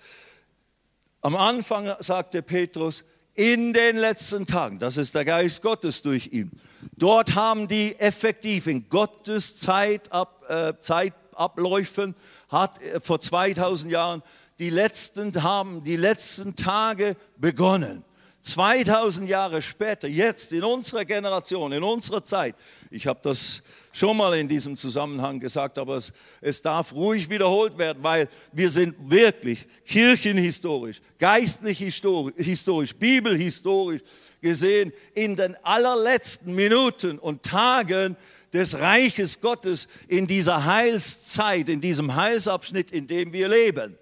[1.20, 6.52] Am Anfang sagte Petrus, in den letzten Tagen, das ist der Geist Gottes durch ihn.
[6.96, 12.14] Dort haben die effektiv in Gottes Zeitab, äh, Zeitabläufen,
[12.48, 14.22] hat äh, vor 2000 Jahren
[14.58, 18.04] die letzten, haben die letzten Tage begonnen.
[18.44, 22.54] 2000 Jahre später, jetzt in unserer Generation, in unserer Zeit,
[22.90, 27.78] ich habe das schon mal in diesem Zusammenhang gesagt, aber es, es darf ruhig wiederholt
[27.78, 34.02] werden, weil wir sind wirklich kirchenhistorisch, geistlich historisch, bibelhistorisch
[34.42, 38.14] gesehen in den allerletzten Minuten und Tagen
[38.52, 43.96] des Reiches Gottes in dieser Heilszeit, in diesem Heilsabschnitt, in dem wir leben.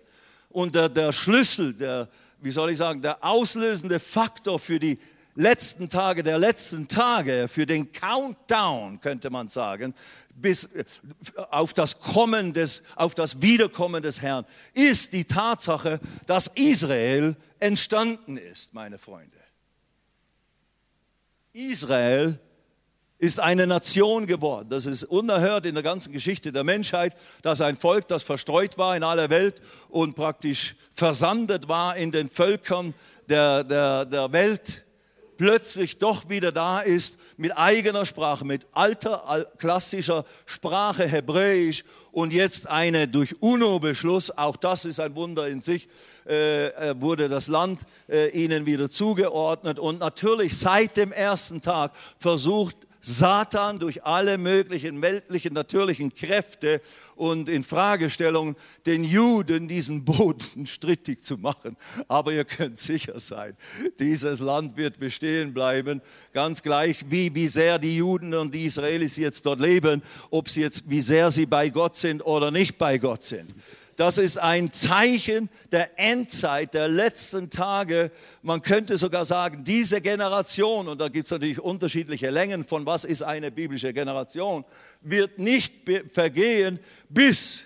[0.50, 2.08] Und der, der Schlüssel, der,
[2.42, 4.98] wie soll ich sagen, der auslösende Faktor für die
[5.34, 9.94] letzten Tage der letzten Tage, für den Countdown, könnte man sagen,
[10.34, 10.84] bis äh,
[11.50, 18.36] auf das Kommen des, auf das Wiederkommen des Herrn, ist die Tatsache, dass Israel entstanden
[18.36, 19.38] ist, meine Freunde.
[21.52, 22.38] Israel
[23.22, 24.66] ist eine Nation geworden.
[24.68, 28.96] Das ist unerhört in der ganzen Geschichte der Menschheit, dass ein Volk, das verstreut war
[28.96, 32.94] in aller Welt und praktisch versandet war in den Völkern
[33.28, 34.84] der, der, der Welt,
[35.36, 42.66] plötzlich doch wieder da ist mit eigener Sprache, mit alter klassischer Sprache, Hebräisch und jetzt
[42.66, 45.88] eine durch UNO-Beschluss, auch das ist ein Wunder in sich,
[46.26, 51.92] äh, äh, wurde das Land äh, ihnen wieder zugeordnet und natürlich seit dem ersten Tag
[52.18, 56.80] versucht Satan durch alle möglichen weltlichen, natürlichen Kräfte
[57.16, 61.76] und in Fragestellungen den Juden diesen Boden strittig zu machen.
[62.08, 63.56] Aber ihr könnt sicher sein,
[63.98, 66.00] dieses Land wird bestehen bleiben,
[66.32, 70.60] ganz gleich wie, wie sehr die Juden und die Israelis jetzt dort leben, ob sie
[70.60, 73.52] jetzt, wie sehr sie bei Gott sind oder nicht bei Gott sind.
[73.96, 78.10] Das ist ein Zeichen der Endzeit, der letzten Tage.
[78.42, 83.04] Man könnte sogar sagen, diese Generation, und da gibt es natürlich unterschiedliche Längen von was
[83.04, 84.64] ist eine biblische Generation,
[85.02, 85.74] wird nicht
[86.12, 86.78] vergehen,
[87.08, 87.64] bis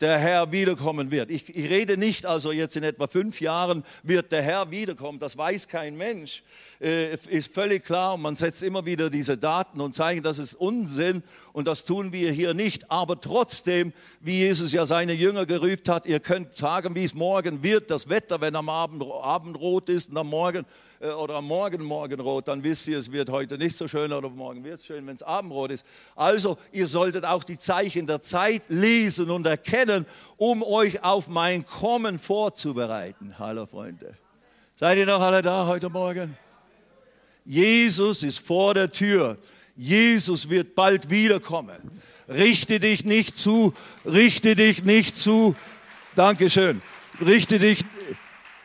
[0.00, 1.30] der Herr wiederkommen wird.
[1.30, 5.36] Ich, ich, rede nicht also jetzt in etwa fünf Jahren wird der Herr wiederkommen, das
[5.36, 6.42] weiß kein Mensch,
[6.80, 8.14] äh, ist völlig klar.
[8.14, 12.12] Und man setzt immer wieder diese Daten und Zeichen, das ist Unsinn und das tun
[12.12, 16.94] wir hier nicht, aber trotzdem, wie Jesus ja seine Jünger gerübt hat, ihr könnt sagen,
[16.94, 20.64] wie es morgen wird, das Wetter, wenn am Abend Abendrot ist und am Morgen
[21.00, 24.62] oder am Morgen Morgenrot, dann wisst ihr, es wird heute nicht so schön oder morgen
[24.64, 25.86] wird es schön, wenn es Abendrot ist.
[26.14, 30.04] Also, ihr solltet auch die Zeichen der Zeit lesen und erkennen,
[30.36, 33.34] um euch auf mein Kommen vorzubereiten.
[33.38, 34.14] Hallo Freunde.
[34.76, 36.36] Seid ihr noch alle da heute Morgen?
[37.44, 39.38] Jesus ist vor der Tür.
[39.76, 41.90] Jesus wird bald wiederkommen.
[42.28, 43.72] Richte dich nicht zu,
[44.04, 45.56] richte dich nicht zu.
[46.14, 46.82] Dankeschön.
[47.20, 47.84] Richte dich,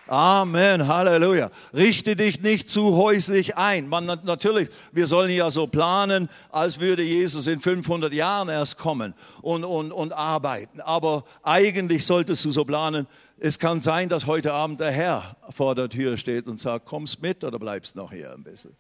[0.08, 1.50] Amen, Halleluja.
[1.74, 3.88] Richte dich nicht zu häuslich ein.
[3.88, 9.16] Man, natürlich, wir sollen ja so planen, als würde Jesus in 500 Jahren erst kommen
[9.42, 10.80] und, und, und arbeiten.
[10.82, 13.08] Aber eigentlich solltest du so planen,
[13.40, 17.22] es kann sein, dass heute Abend der Herr vor der Tür steht und sagt, kommst
[17.22, 18.72] mit oder bleibst noch hier ein bisschen.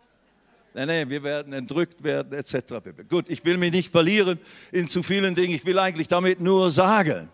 [0.75, 2.75] Nein, nein, wir werden entrückt werden, etc.
[3.09, 4.39] Gut, ich will mich nicht verlieren
[4.71, 5.55] in zu vielen Dingen.
[5.55, 7.29] Ich will eigentlich damit nur sagen,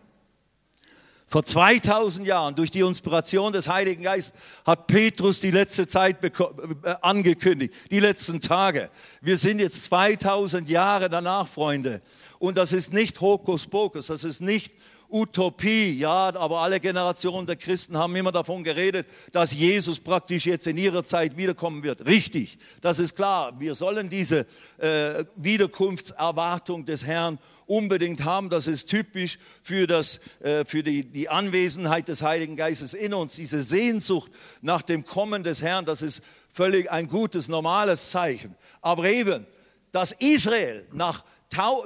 [1.32, 6.96] vor 2000 Jahren, durch die Inspiration des Heiligen Geistes, hat Petrus die letzte Zeit äh,
[7.02, 8.90] angekündigt, die letzten Tage.
[9.22, 12.02] Wir sind jetzt 2000 Jahre danach, Freunde.
[12.38, 14.74] Und das ist nicht Hokuspokus, das ist nicht
[15.10, 20.68] Utopie, ja, aber alle Generationen der Christen haben immer davon geredet, dass Jesus praktisch jetzt
[20.68, 22.06] in ihrer Zeit wiederkommen wird.
[22.06, 23.58] Richtig, das ist klar.
[23.58, 24.46] Wir sollen diese
[24.78, 27.40] äh, Wiederkunftserwartung des Herrn
[27.72, 28.50] unbedingt haben.
[28.50, 33.36] Das ist typisch für, das, äh, für die, die Anwesenheit des Heiligen Geistes in uns.
[33.36, 34.32] Diese Sehnsucht
[34.62, 38.56] nach dem Kommen des Herrn, das ist völlig ein gutes, normales Zeichen.
[38.82, 39.48] Aber eben,
[39.94, 41.24] dass Israel nach,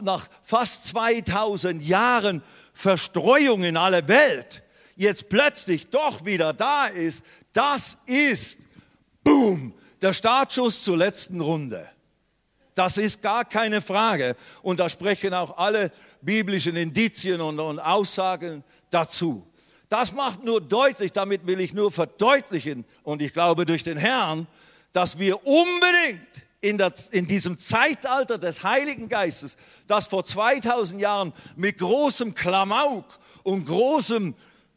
[0.02, 2.41] nach fast 2000 Jahren
[2.74, 4.63] Verstreuung in aller Welt
[4.95, 8.58] jetzt plötzlich doch wieder da ist, das ist,
[9.24, 11.88] boom, der Startschuss zur letzten Runde.
[12.75, 14.35] Das ist gar keine Frage.
[14.61, 19.47] Und da sprechen auch alle biblischen Indizien und, und Aussagen dazu.
[19.89, 24.47] Das macht nur deutlich, damit will ich nur verdeutlichen, und ich glaube durch den Herrn,
[24.91, 29.57] dass wir unbedingt in, der, in diesem Zeitalter des Heiligen Geistes,
[29.88, 33.05] das vor 2000 Jahren mit großem Klamauk
[33.43, 34.33] und großem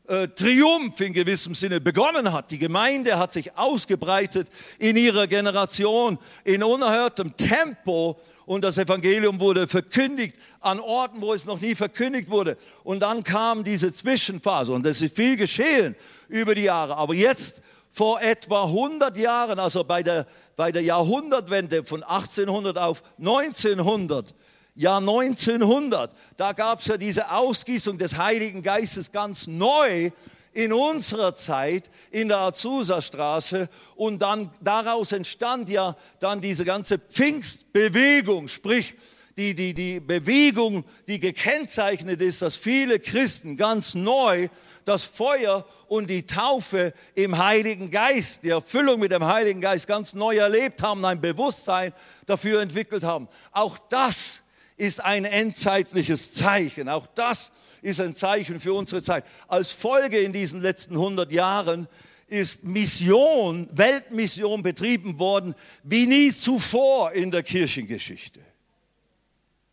[0.08, 2.50] äh, Triumph in gewissem Sinne begonnen hat.
[2.50, 9.68] Die Gemeinde hat sich ausgebreitet in ihrer Generation in unerhörtem Tempo und das Evangelium wurde
[9.68, 12.56] verkündigt an Orten, wo es noch nie verkündigt wurde.
[12.82, 15.94] Und dann kam diese Zwischenphase und es ist viel geschehen
[16.28, 16.96] über die Jahre.
[16.96, 20.26] Aber jetzt vor etwa 100 Jahren, also bei der
[20.58, 24.34] bei der Jahrhundertwende von 1800 auf 1900,
[24.78, 30.12] Jahr 1900, da gab es ja diese Ausgießung des Heiligen Geistes ganz neu
[30.52, 38.46] in unserer Zeit in der Azusa-Straße und dann daraus entstand ja dann diese ganze Pfingstbewegung,
[38.46, 38.94] sprich
[39.36, 44.48] die, die, die Bewegung, die gekennzeichnet ist, dass viele Christen ganz neu
[44.84, 50.14] das Feuer und die Taufe im Heiligen Geist, die Erfüllung mit dem Heiligen Geist ganz
[50.14, 51.92] neu erlebt haben, ein Bewusstsein
[52.26, 53.26] dafür entwickelt haben.
[53.50, 54.42] Auch das
[54.78, 56.88] ist ein endzeitliches Zeichen.
[56.88, 59.24] Auch das ist ein Zeichen für unsere Zeit.
[59.46, 61.86] Als Folge in diesen letzten 100 Jahren
[62.28, 68.40] ist Mission, Weltmission betrieben worden wie nie zuvor in der Kirchengeschichte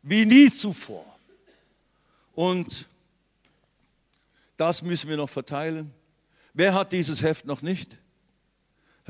[0.06, 1.04] wie nie zuvor.
[2.36, 2.88] Und
[4.56, 5.92] das müssen wir noch verteilen.
[6.54, 7.98] Wer hat dieses Heft noch nicht?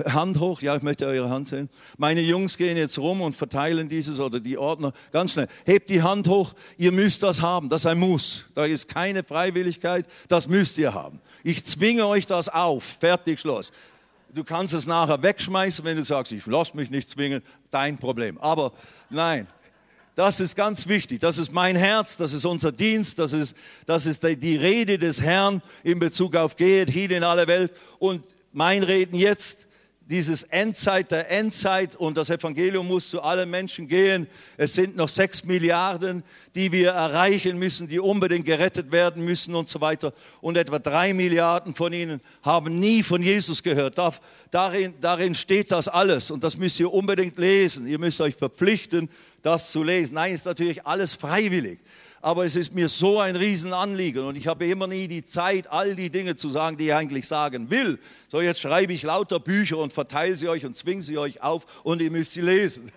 [0.03, 1.69] Hand hoch, ja, ich möchte eure Hand sehen.
[1.97, 5.47] Meine Jungs gehen jetzt rum und verteilen dieses oder die Ordner ganz schnell.
[5.65, 8.45] Hebt die Hand hoch, ihr müsst das haben, das ist ein Muss.
[8.55, 11.21] Da ist keine Freiwilligkeit, das müsst ihr haben.
[11.43, 13.71] Ich zwinge euch das auf, fertig, Schluss.
[14.33, 18.37] Du kannst es nachher wegschmeißen, wenn du sagst, ich lasse mich nicht zwingen, dein Problem.
[18.39, 18.73] Aber
[19.09, 19.47] nein,
[20.15, 21.21] das ist ganz wichtig.
[21.21, 23.55] Das ist mein Herz, das ist unser Dienst, das ist,
[23.85, 27.73] das ist die Rede des Herrn in Bezug auf Gehet hin in alle Welt.
[27.97, 29.67] Und mein Reden jetzt
[30.07, 34.27] dieses Endzeit der Endzeit und das Evangelium muss zu allen Menschen gehen.
[34.55, 39.67] Es sind noch sechs Milliarden, die wir erreichen müssen, die unbedingt gerettet werden müssen und
[39.67, 40.13] so weiter.
[40.41, 43.97] Und etwa drei Milliarden von ihnen haben nie von Jesus gehört.
[44.51, 47.87] Darin, darin steht das alles und das müsst ihr unbedingt lesen.
[47.87, 49.09] Ihr müsst euch verpflichten,
[49.41, 50.13] das zu lesen.
[50.13, 51.79] Nein, ist natürlich alles freiwillig
[52.25, 55.95] aber es ist mir so ein Riesenanliegen und ich habe immer nie die Zeit, all
[55.95, 57.99] die Dinge zu sagen, die ich eigentlich sagen will.
[58.29, 61.83] So, jetzt schreibe ich lauter Bücher und verteile sie euch und zwinge sie euch auf
[61.83, 62.91] und ihr müsst sie lesen.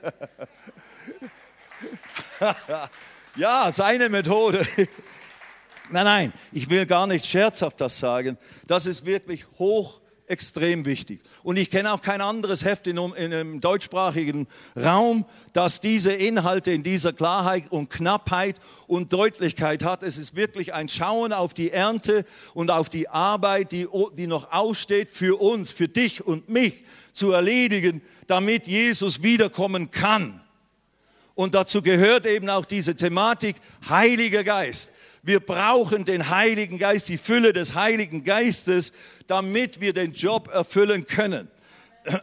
[3.37, 4.67] ja, seine Methode.
[5.91, 8.39] nein, nein, ich will gar nicht scherzhaft das sagen.
[8.67, 11.21] Das ist wirklich hoch extrem wichtig.
[11.43, 16.71] Und ich kenne auch kein anderes Heft in, in einem deutschsprachigen Raum, das diese Inhalte
[16.71, 20.03] in dieser Klarheit und Knappheit und Deutlichkeit hat.
[20.03, 23.87] Es ist wirklich ein Schauen auf die Ernte und auf die Arbeit, die,
[24.17, 30.41] die noch aussteht für uns, für dich und mich zu erledigen, damit Jesus wiederkommen kann.
[31.35, 33.57] Und dazu gehört eben auch diese Thematik
[33.89, 34.91] Heiliger Geist.
[35.29, 38.95] Wir brauchen den Heiligen Geist, die Fülle des Heiligen Geistes,
[39.27, 41.49] damit wir den Job erfüllen können.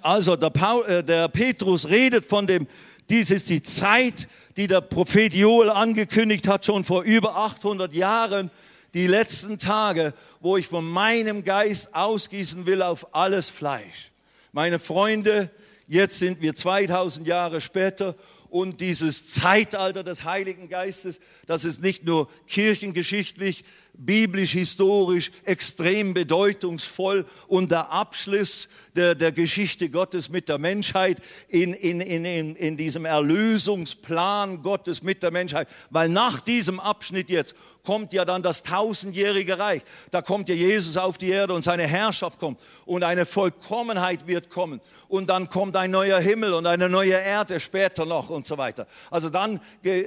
[0.01, 2.65] Also der, Paul, äh, der Petrus redet von dem,
[3.11, 8.49] dies ist die Zeit, die der Prophet Joel angekündigt hat, schon vor über 800 Jahren,
[8.95, 14.09] die letzten Tage, wo ich von meinem Geist ausgießen will auf alles Fleisch.
[14.51, 15.51] Meine Freunde,
[15.87, 18.15] jetzt sind wir 2000 Jahre später
[18.55, 23.65] und dieses Zeitalter des Heiligen Geistes, das ist nicht nur kirchengeschichtlich,
[23.97, 31.73] biblisch, historisch extrem bedeutungsvoll und der Abschluss der, der Geschichte Gottes mit der Menschheit in,
[31.73, 35.67] in, in, in, in diesem Erlösungsplan Gottes mit der Menschheit.
[35.89, 39.83] Weil nach diesem Abschnitt jetzt kommt ja dann das tausendjährige Reich.
[40.11, 44.49] Da kommt ja Jesus auf die Erde und seine Herrschaft kommt und eine Vollkommenheit wird
[44.49, 44.81] kommen.
[45.07, 48.87] Und dann kommt ein neuer Himmel und eine neue Erde später noch und so weiter.
[49.11, 49.61] Also dann,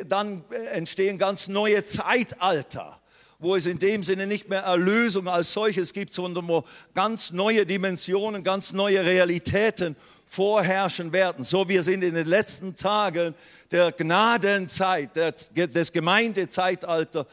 [0.06, 2.97] dann entstehen ganz neue Zeitalter
[3.40, 6.64] wo es in dem Sinne nicht mehr Erlösung als solches gibt, sondern wo
[6.94, 9.94] ganz neue Dimensionen, ganz neue Realitäten
[10.26, 11.44] vorherrschen werden.
[11.44, 13.34] So wir sind in den letzten Tagen
[13.70, 17.26] der Gnadenzeit, des Gemeindezeitalters,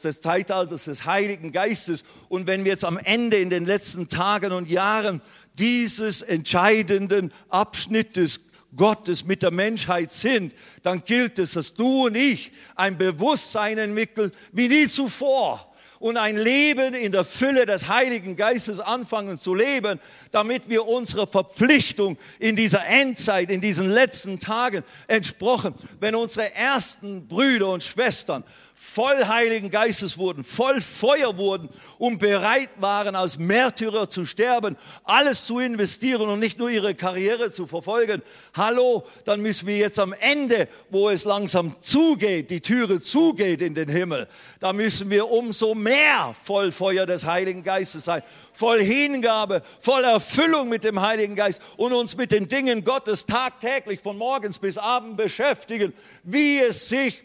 [0.00, 2.04] des Zeitalters des Heiligen Geistes.
[2.28, 5.20] Und wenn wir jetzt am Ende in den letzten Tagen und Jahren
[5.58, 8.45] dieses entscheidenden Abschnittes
[8.76, 14.32] Gottes mit der Menschheit sind, dann gilt es, dass du und ich ein Bewusstsein entwickeln
[14.52, 19.98] wie nie zuvor und ein Leben in der Fülle des Heiligen Geistes anfangen zu leben,
[20.30, 27.26] damit wir unserer Verpflichtung in dieser Endzeit, in diesen letzten Tagen entsprochen, wenn unsere ersten
[27.26, 28.44] Brüder und Schwestern
[28.86, 31.68] voll Heiligen Geistes wurden, voll Feuer wurden
[31.98, 37.50] und bereit waren, als Märtyrer zu sterben, alles zu investieren und nicht nur ihre Karriere
[37.50, 38.22] zu verfolgen.
[38.54, 43.74] Hallo, dann müssen wir jetzt am Ende, wo es langsam zugeht, die Türe zugeht in
[43.74, 44.28] den Himmel,
[44.60, 48.22] da müssen wir umso mehr voll Feuer des Heiligen Geistes sein,
[48.54, 54.00] voll Hingabe, voll Erfüllung mit dem Heiligen Geist und uns mit den Dingen Gottes tagtäglich
[54.00, 57.24] von morgens bis abend beschäftigen, wie es sich,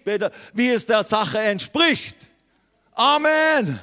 [0.53, 2.16] wie es der Sache entspricht.
[2.93, 3.80] Amen.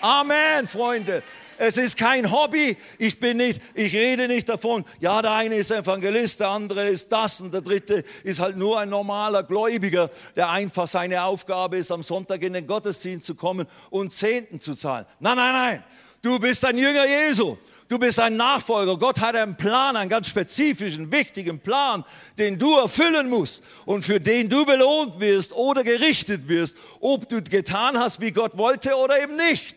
[0.00, 1.22] Amen, Freunde.
[1.58, 2.76] Es ist kein Hobby.
[2.98, 7.12] Ich bin nicht, ich rede nicht davon, ja, der eine ist Evangelist, der andere ist
[7.12, 11.92] das und der dritte ist halt nur ein normaler Gläubiger, der einfach seine Aufgabe ist,
[11.92, 15.06] am Sonntag in den Gottesdienst zu kommen und Zehnten zu zahlen.
[15.20, 15.84] Nein, nein, nein.
[16.20, 17.56] Du bist ein Jünger Jesu.
[17.92, 18.96] Du bist ein Nachfolger.
[18.96, 22.06] Gott hat einen Plan, einen ganz spezifischen, wichtigen Plan,
[22.38, 27.42] den du erfüllen musst und für den du belohnt wirst oder gerichtet wirst, ob du
[27.42, 29.76] getan hast, wie Gott wollte oder eben nicht.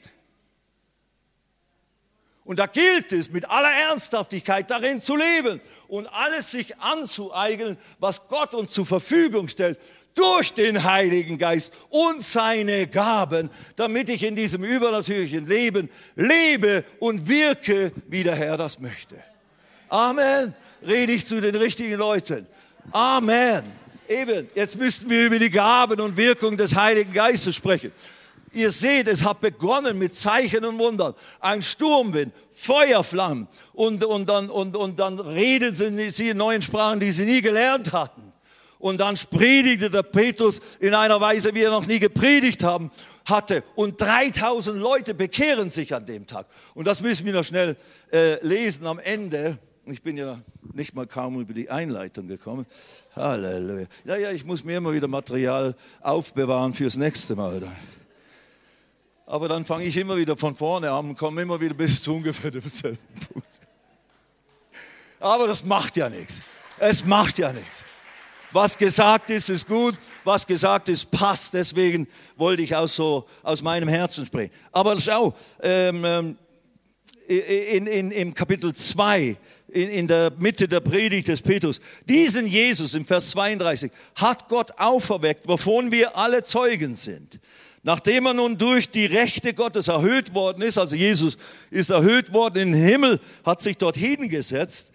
[2.45, 5.59] Und da gilt es, mit aller Ernsthaftigkeit darin zu leben
[5.89, 9.77] und alles sich anzueignen, was Gott uns zur Verfügung stellt,
[10.15, 17.27] durch den Heiligen Geist und seine Gaben, damit ich in diesem übernatürlichen Leben lebe und
[17.27, 19.21] wirke, wie der Herr das möchte.
[19.89, 20.55] Amen.
[20.85, 22.47] Rede ich zu den richtigen Leuten.
[22.91, 23.63] Amen.
[24.07, 27.91] Eben, jetzt müssten wir über die Gaben und Wirkung des Heiligen Geistes sprechen.
[28.53, 31.13] Ihr seht, es hat begonnen mit Zeichen und Wundern.
[31.41, 35.75] Ein Sturmwind, Feuerflammen und, und, dann, und, und dann reden
[36.09, 38.31] sie in neuen Sprachen, die sie nie gelernt hatten.
[38.79, 42.91] Und dann predigte der Petrus in einer Weise, wie er noch nie gepredigt haben
[43.25, 43.63] hatte.
[43.75, 46.45] Und 3000 Leute bekehren sich an dem Tag.
[46.73, 47.77] Und das müssen wir noch schnell
[48.11, 49.57] äh, lesen am Ende.
[49.85, 50.41] Ich bin ja
[50.73, 52.65] nicht mal kaum über die Einleitung gekommen.
[53.15, 53.87] Halleluja.
[54.03, 57.61] Ja, ja, ich muss mir immer wieder Material aufbewahren fürs nächste Mal.
[57.61, 57.75] Dann.
[59.25, 62.15] Aber dann fange ich immer wieder von vorne an und komme immer wieder bis zu
[62.15, 62.99] ungefähr demselben
[63.31, 63.61] Punkt.
[65.19, 66.41] Aber das macht ja nichts.
[66.77, 67.83] Es macht ja nichts.
[68.55, 69.95] Was gesagt ist, ist gut.
[70.23, 71.53] Was gesagt ist, passt.
[71.53, 74.53] Deswegen wollte ich auch so aus meinem Herzen sprechen.
[74.71, 76.37] Aber schau, ähm, ähm
[77.27, 79.35] in, in, im Kapitel 2,
[79.67, 84.71] in, in der Mitte der Predigt des Petrus, diesen Jesus im Vers 32 hat Gott
[84.77, 87.41] auferweckt, wovon wir alle Zeugen sind.
[87.83, 91.35] Nachdem er nun durch die Rechte Gottes erhöht worden ist, also Jesus
[91.71, 94.93] ist erhöht worden in den Himmel, hat sich dort hingesetzt,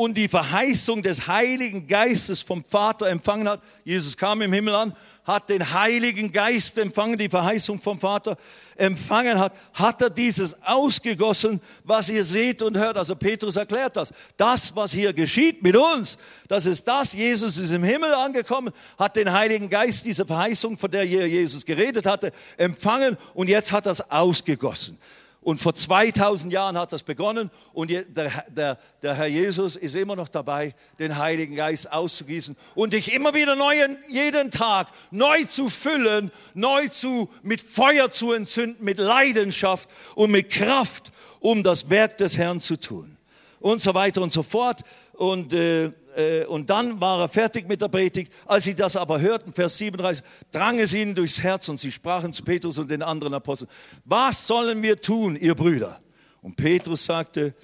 [0.00, 3.60] und die Verheißung des Heiligen Geistes vom Vater empfangen hat.
[3.84, 8.38] Jesus kam im Himmel an, hat den Heiligen Geist empfangen, die Verheißung vom Vater
[8.76, 12.96] empfangen hat, hat er dieses ausgegossen, was ihr seht und hört.
[12.96, 14.10] Also Petrus erklärt das.
[14.38, 16.16] Das, was hier geschieht mit uns,
[16.48, 17.12] das ist das.
[17.12, 22.06] Jesus ist im Himmel angekommen, hat den Heiligen Geist, diese Verheißung, von der Jesus geredet
[22.06, 24.96] hatte, empfangen und jetzt hat er es ausgegossen.
[25.42, 30.14] Und vor 2000 Jahren hat das begonnen und der, der, der, Herr Jesus ist immer
[30.14, 33.74] noch dabei, den Heiligen Geist auszugießen und dich immer wieder neu,
[34.10, 40.50] jeden Tag neu zu füllen, neu zu, mit Feuer zu entzünden, mit Leidenschaft und mit
[40.50, 41.10] Kraft,
[41.40, 43.16] um das Werk des Herrn zu tun.
[43.60, 44.82] und so weiter und so fort.
[45.12, 48.32] Und, äh, äh, und dann war er fertig mit der Predigt.
[48.46, 52.32] Als sie das aber hörten, Vers 37, drang es ihnen durchs Herz und sie sprachen
[52.32, 53.70] zu Petrus und den anderen Aposteln,
[54.04, 56.00] was sollen wir tun, ihr Brüder?
[56.42, 57.54] Und Petrus sagte,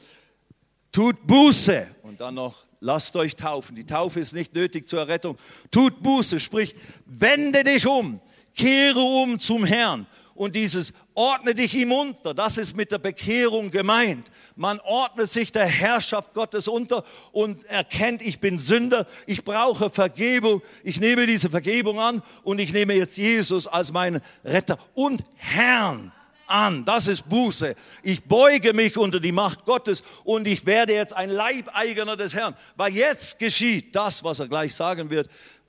[0.92, 1.88] tut Buße.
[2.02, 3.76] Und dann noch, lasst euch taufen.
[3.76, 5.38] Die Taufe ist nicht nötig zur Errettung.
[5.70, 6.74] Tut Buße, sprich,
[7.04, 8.20] wende dich um,
[8.54, 10.06] kehre um zum Herrn.
[10.34, 14.30] Und dieses ordne dich ihm unter, das ist mit der Bekehrung gemeint.
[14.54, 20.62] Man ordnet sich der Herrschaft Gottes unter und erkennt, ich bin Sünder, ich brauche Vergebung,
[20.84, 26.12] ich nehme diese Vergebung an und ich nehme jetzt Jesus als meinen Retter und Herrn
[26.46, 26.84] an.
[26.84, 27.74] Das ist Buße.
[28.02, 32.56] Ich beuge mich unter die Macht Gottes und ich werde jetzt ein Leibeigener des Herrn.
[32.76, 35.28] Weil jetzt geschieht das, was er gleich sagen wird.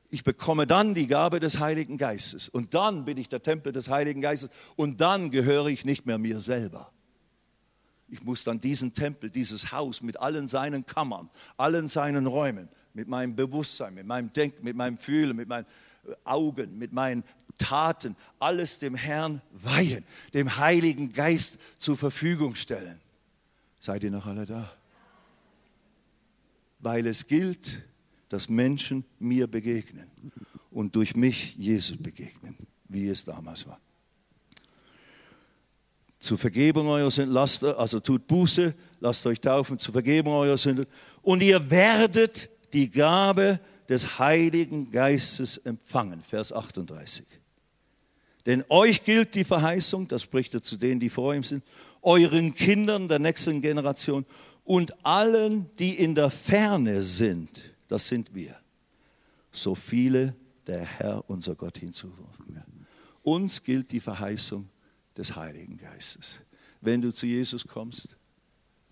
[0.10, 2.47] Ich bekomme dann die Gabe des Heiligen Geistes.
[2.47, 4.49] Und dann bin ich der Tempel des Heiligen Geistes.
[4.76, 6.91] Und dann gehöre ich nicht mehr mir selber.
[8.10, 13.10] Ich muss dann diesen Tempel, dieses Haus mit allen seinen Kammern, allen seinen Räumen, mit
[13.10, 15.66] meinem Bewusstsein, mit meinem Denken, mit meinem Fühlen, mit meinen
[16.24, 17.26] Augen, mit meinen
[17.58, 23.01] Taten, alles dem Herrn weihen, dem Heiligen Geist zur Verfügung stellen.
[23.80, 24.72] Seid ihr noch alle da?
[26.80, 27.84] Weil es gilt,
[28.30, 30.10] dass Menschen mir begegnen
[30.72, 32.56] und durch mich Jesus begegnen,
[32.88, 33.80] wie es damals war.
[36.20, 40.88] Zur Vergebung eurer Sünden, lasst, also tut Buße, lasst euch taufen, zur Vergebung eurer Sünden
[41.22, 46.22] und ihr werdet die Gabe des Heiligen Geistes empfangen.
[46.22, 47.26] Vers 38.
[48.46, 51.64] Denn euch gilt die Verheißung, das spricht er zu denen, die vor ihm sind,
[52.02, 54.26] euren Kindern der nächsten Generation
[54.64, 58.56] und allen, die in der Ferne sind, das sind wir,
[59.52, 60.36] so viele
[60.66, 62.64] der Herr unser Gott hinzurufen.
[63.24, 64.70] Uns gilt die Verheißung
[65.18, 66.40] des Heiligen Geistes.
[66.82, 68.16] Wenn du zu Jesus kommst,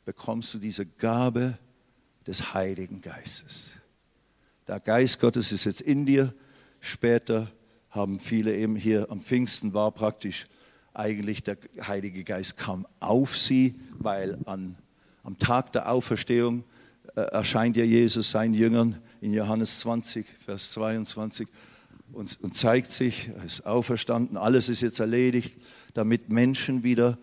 [0.04, 1.58] bekommst du diese Gabe
[2.26, 3.72] des Heiligen Geistes.
[4.68, 6.34] Der Geist Gottes ist jetzt in dir.
[6.80, 7.52] Später
[7.90, 10.48] haben viele eben hier am Pfingsten war praktisch
[10.94, 14.78] eigentlich der Heilige Geist kam auf sie, weil an,
[15.24, 16.64] am Tag der Auferstehung
[17.16, 21.48] erscheint ja Jesus seinen Jüngern in Johannes 20, Vers 22
[22.12, 25.58] und, und zeigt sich, er ist auferstanden, alles ist jetzt erledigt,
[25.94, 27.18] damit Menschen wieder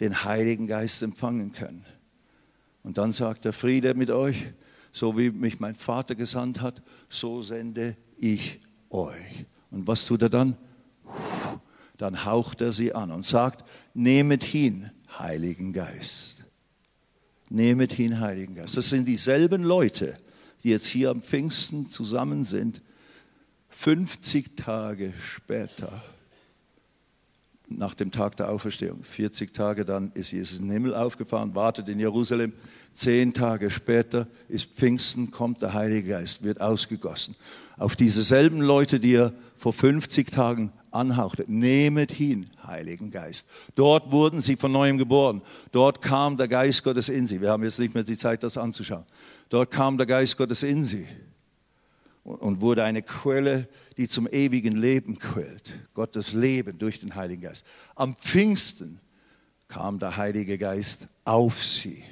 [0.00, 1.84] den Heiligen Geist empfangen können.
[2.82, 4.52] Und dann sagt er, Friede mit euch,
[4.92, 9.46] so wie mich mein Vater gesandt hat, so sende ich euch.
[9.70, 10.56] Und was tut er dann?
[11.96, 16.39] Dann haucht er sie an und sagt, nehmet hin, Heiligen Geist.
[17.50, 18.76] Nehmet hin, Heiligen Geist.
[18.76, 20.14] Das sind dieselben Leute,
[20.62, 22.80] die jetzt hier am Pfingsten zusammen sind,
[23.70, 26.02] 50 Tage später,
[27.68, 29.04] nach dem Tag der Auferstehung.
[29.04, 32.52] 40 Tage dann ist Jesus in den Himmel aufgefahren, wartet in Jerusalem.
[32.92, 37.36] Zehn Tage später ist Pfingsten, kommt der Heilige Geist, wird ausgegossen.
[37.76, 41.44] Auf diese selben Leute, die er vor 50 Tagen anhauchte.
[41.46, 43.46] Nehmet hin, Heiligen Geist.
[43.74, 45.42] Dort wurden sie von neuem geboren.
[45.72, 47.40] Dort kam der Geist Gottes in sie.
[47.40, 49.04] Wir haben jetzt nicht mehr die Zeit, das anzuschauen.
[49.48, 51.06] Dort kam der Geist Gottes in sie
[52.24, 55.78] und wurde eine Quelle, die zum ewigen Leben quillt.
[55.94, 57.66] Gottes Leben durch den Heiligen Geist.
[57.94, 59.00] Am Pfingsten
[59.68, 62.04] kam der Heilige Geist auf sie,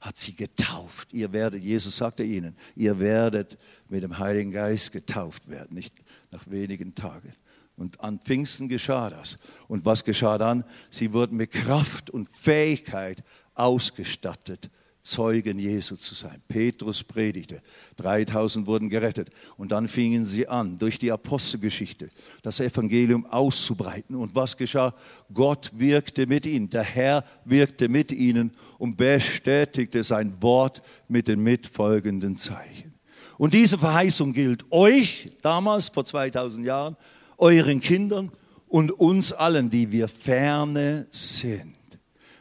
[0.00, 1.12] hat sie getauft.
[1.12, 5.94] Ihr werdet, Jesus sagte ihnen, ihr werdet mit dem Heiligen Geist getauft werden, nicht
[6.30, 7.34] nach wenigen Tagen.
[7.78, 9.38] Und an Pfingsten geschah das.
[9.68, 10.64] Und was geschah dann?
[10.90, 13.22] Sie wurden mit Kraft und Fähigkeit
[13.54, 14.68] ausgestattet,
[15.02, 16.42] Zeugen Jesu zu sein.
[16.48, 17.62] Petrus predigte,
[17.96, 22.10] 3000 wurden gerettet und dann fingen sie an, durch die Apostelgeschichte
[22.42, 24.16] das Evangelium auszubreiten.
[24.16, 24.94] Und was geschah?
[25.32, 31.40] Gott wirkte mit ihnen, der Herr wirkte mit ihnen und bestätigte sein Wort mit den
[31.40, 32.92] mitfolgenden Zeichen.
[33.38, 36.96] Und diese Verheißung gilt euch damals, vor 2000 Jahren,
[37.38, 38.30] euren Kindern
[38.68, 41.74] und uns allen, die wir ferne sind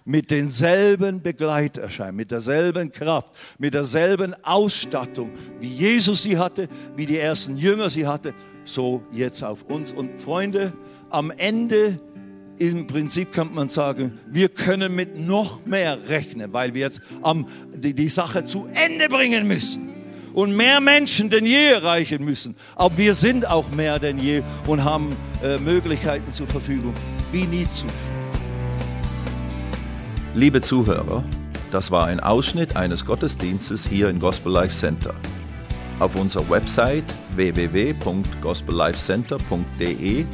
[0.08, 7.18] mit denselben Begleiterscheinungen, mit derselben Kraft, mit derselben Ausstattung, wie Jesus sie hatte, wie die
[7.18, 8.34] ersten Jünger sie hatte,
[8.64, 9.92] so jetzt auf uns.
[9.92, 10.72] Und Freunde,
[11.10, 12.00] am Ende
[12.58, 17.46] im Prinzip kann man sagen, wir können mit noch mehr rechnen, weil wir jetzt am,
[17.76, 19.97] die, die Sache zu Ende bringen müssen
[20.38, 22.56] und mehr Menschen denn je erreichen müssen.
[22.76, 26.94] Aber wir sind auch mehr denn je und haben äh, Möglichkeiten zur Verfügung
[27.32, 28.14] wie nie zuvor.
[30.36, 31.24] Liebe Zuhörer,
[31.72, 35.16] das war ein Ausschnitt eines Gottesdienstes hier im Gospel Life Center.
[35.98, 40.26] Auf unserer Website www.gospellifecenter.de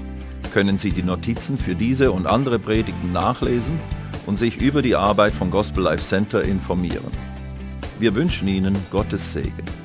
[0.54, 3.80] können Sie die Notizen für diese und andere Predigten nachlesen
[4.26, 7.14] und sich über die Arbeit von Gospel Life Center informieren.
[8.00, 9.83] Wir wünschen Ihnen Gottes Segen.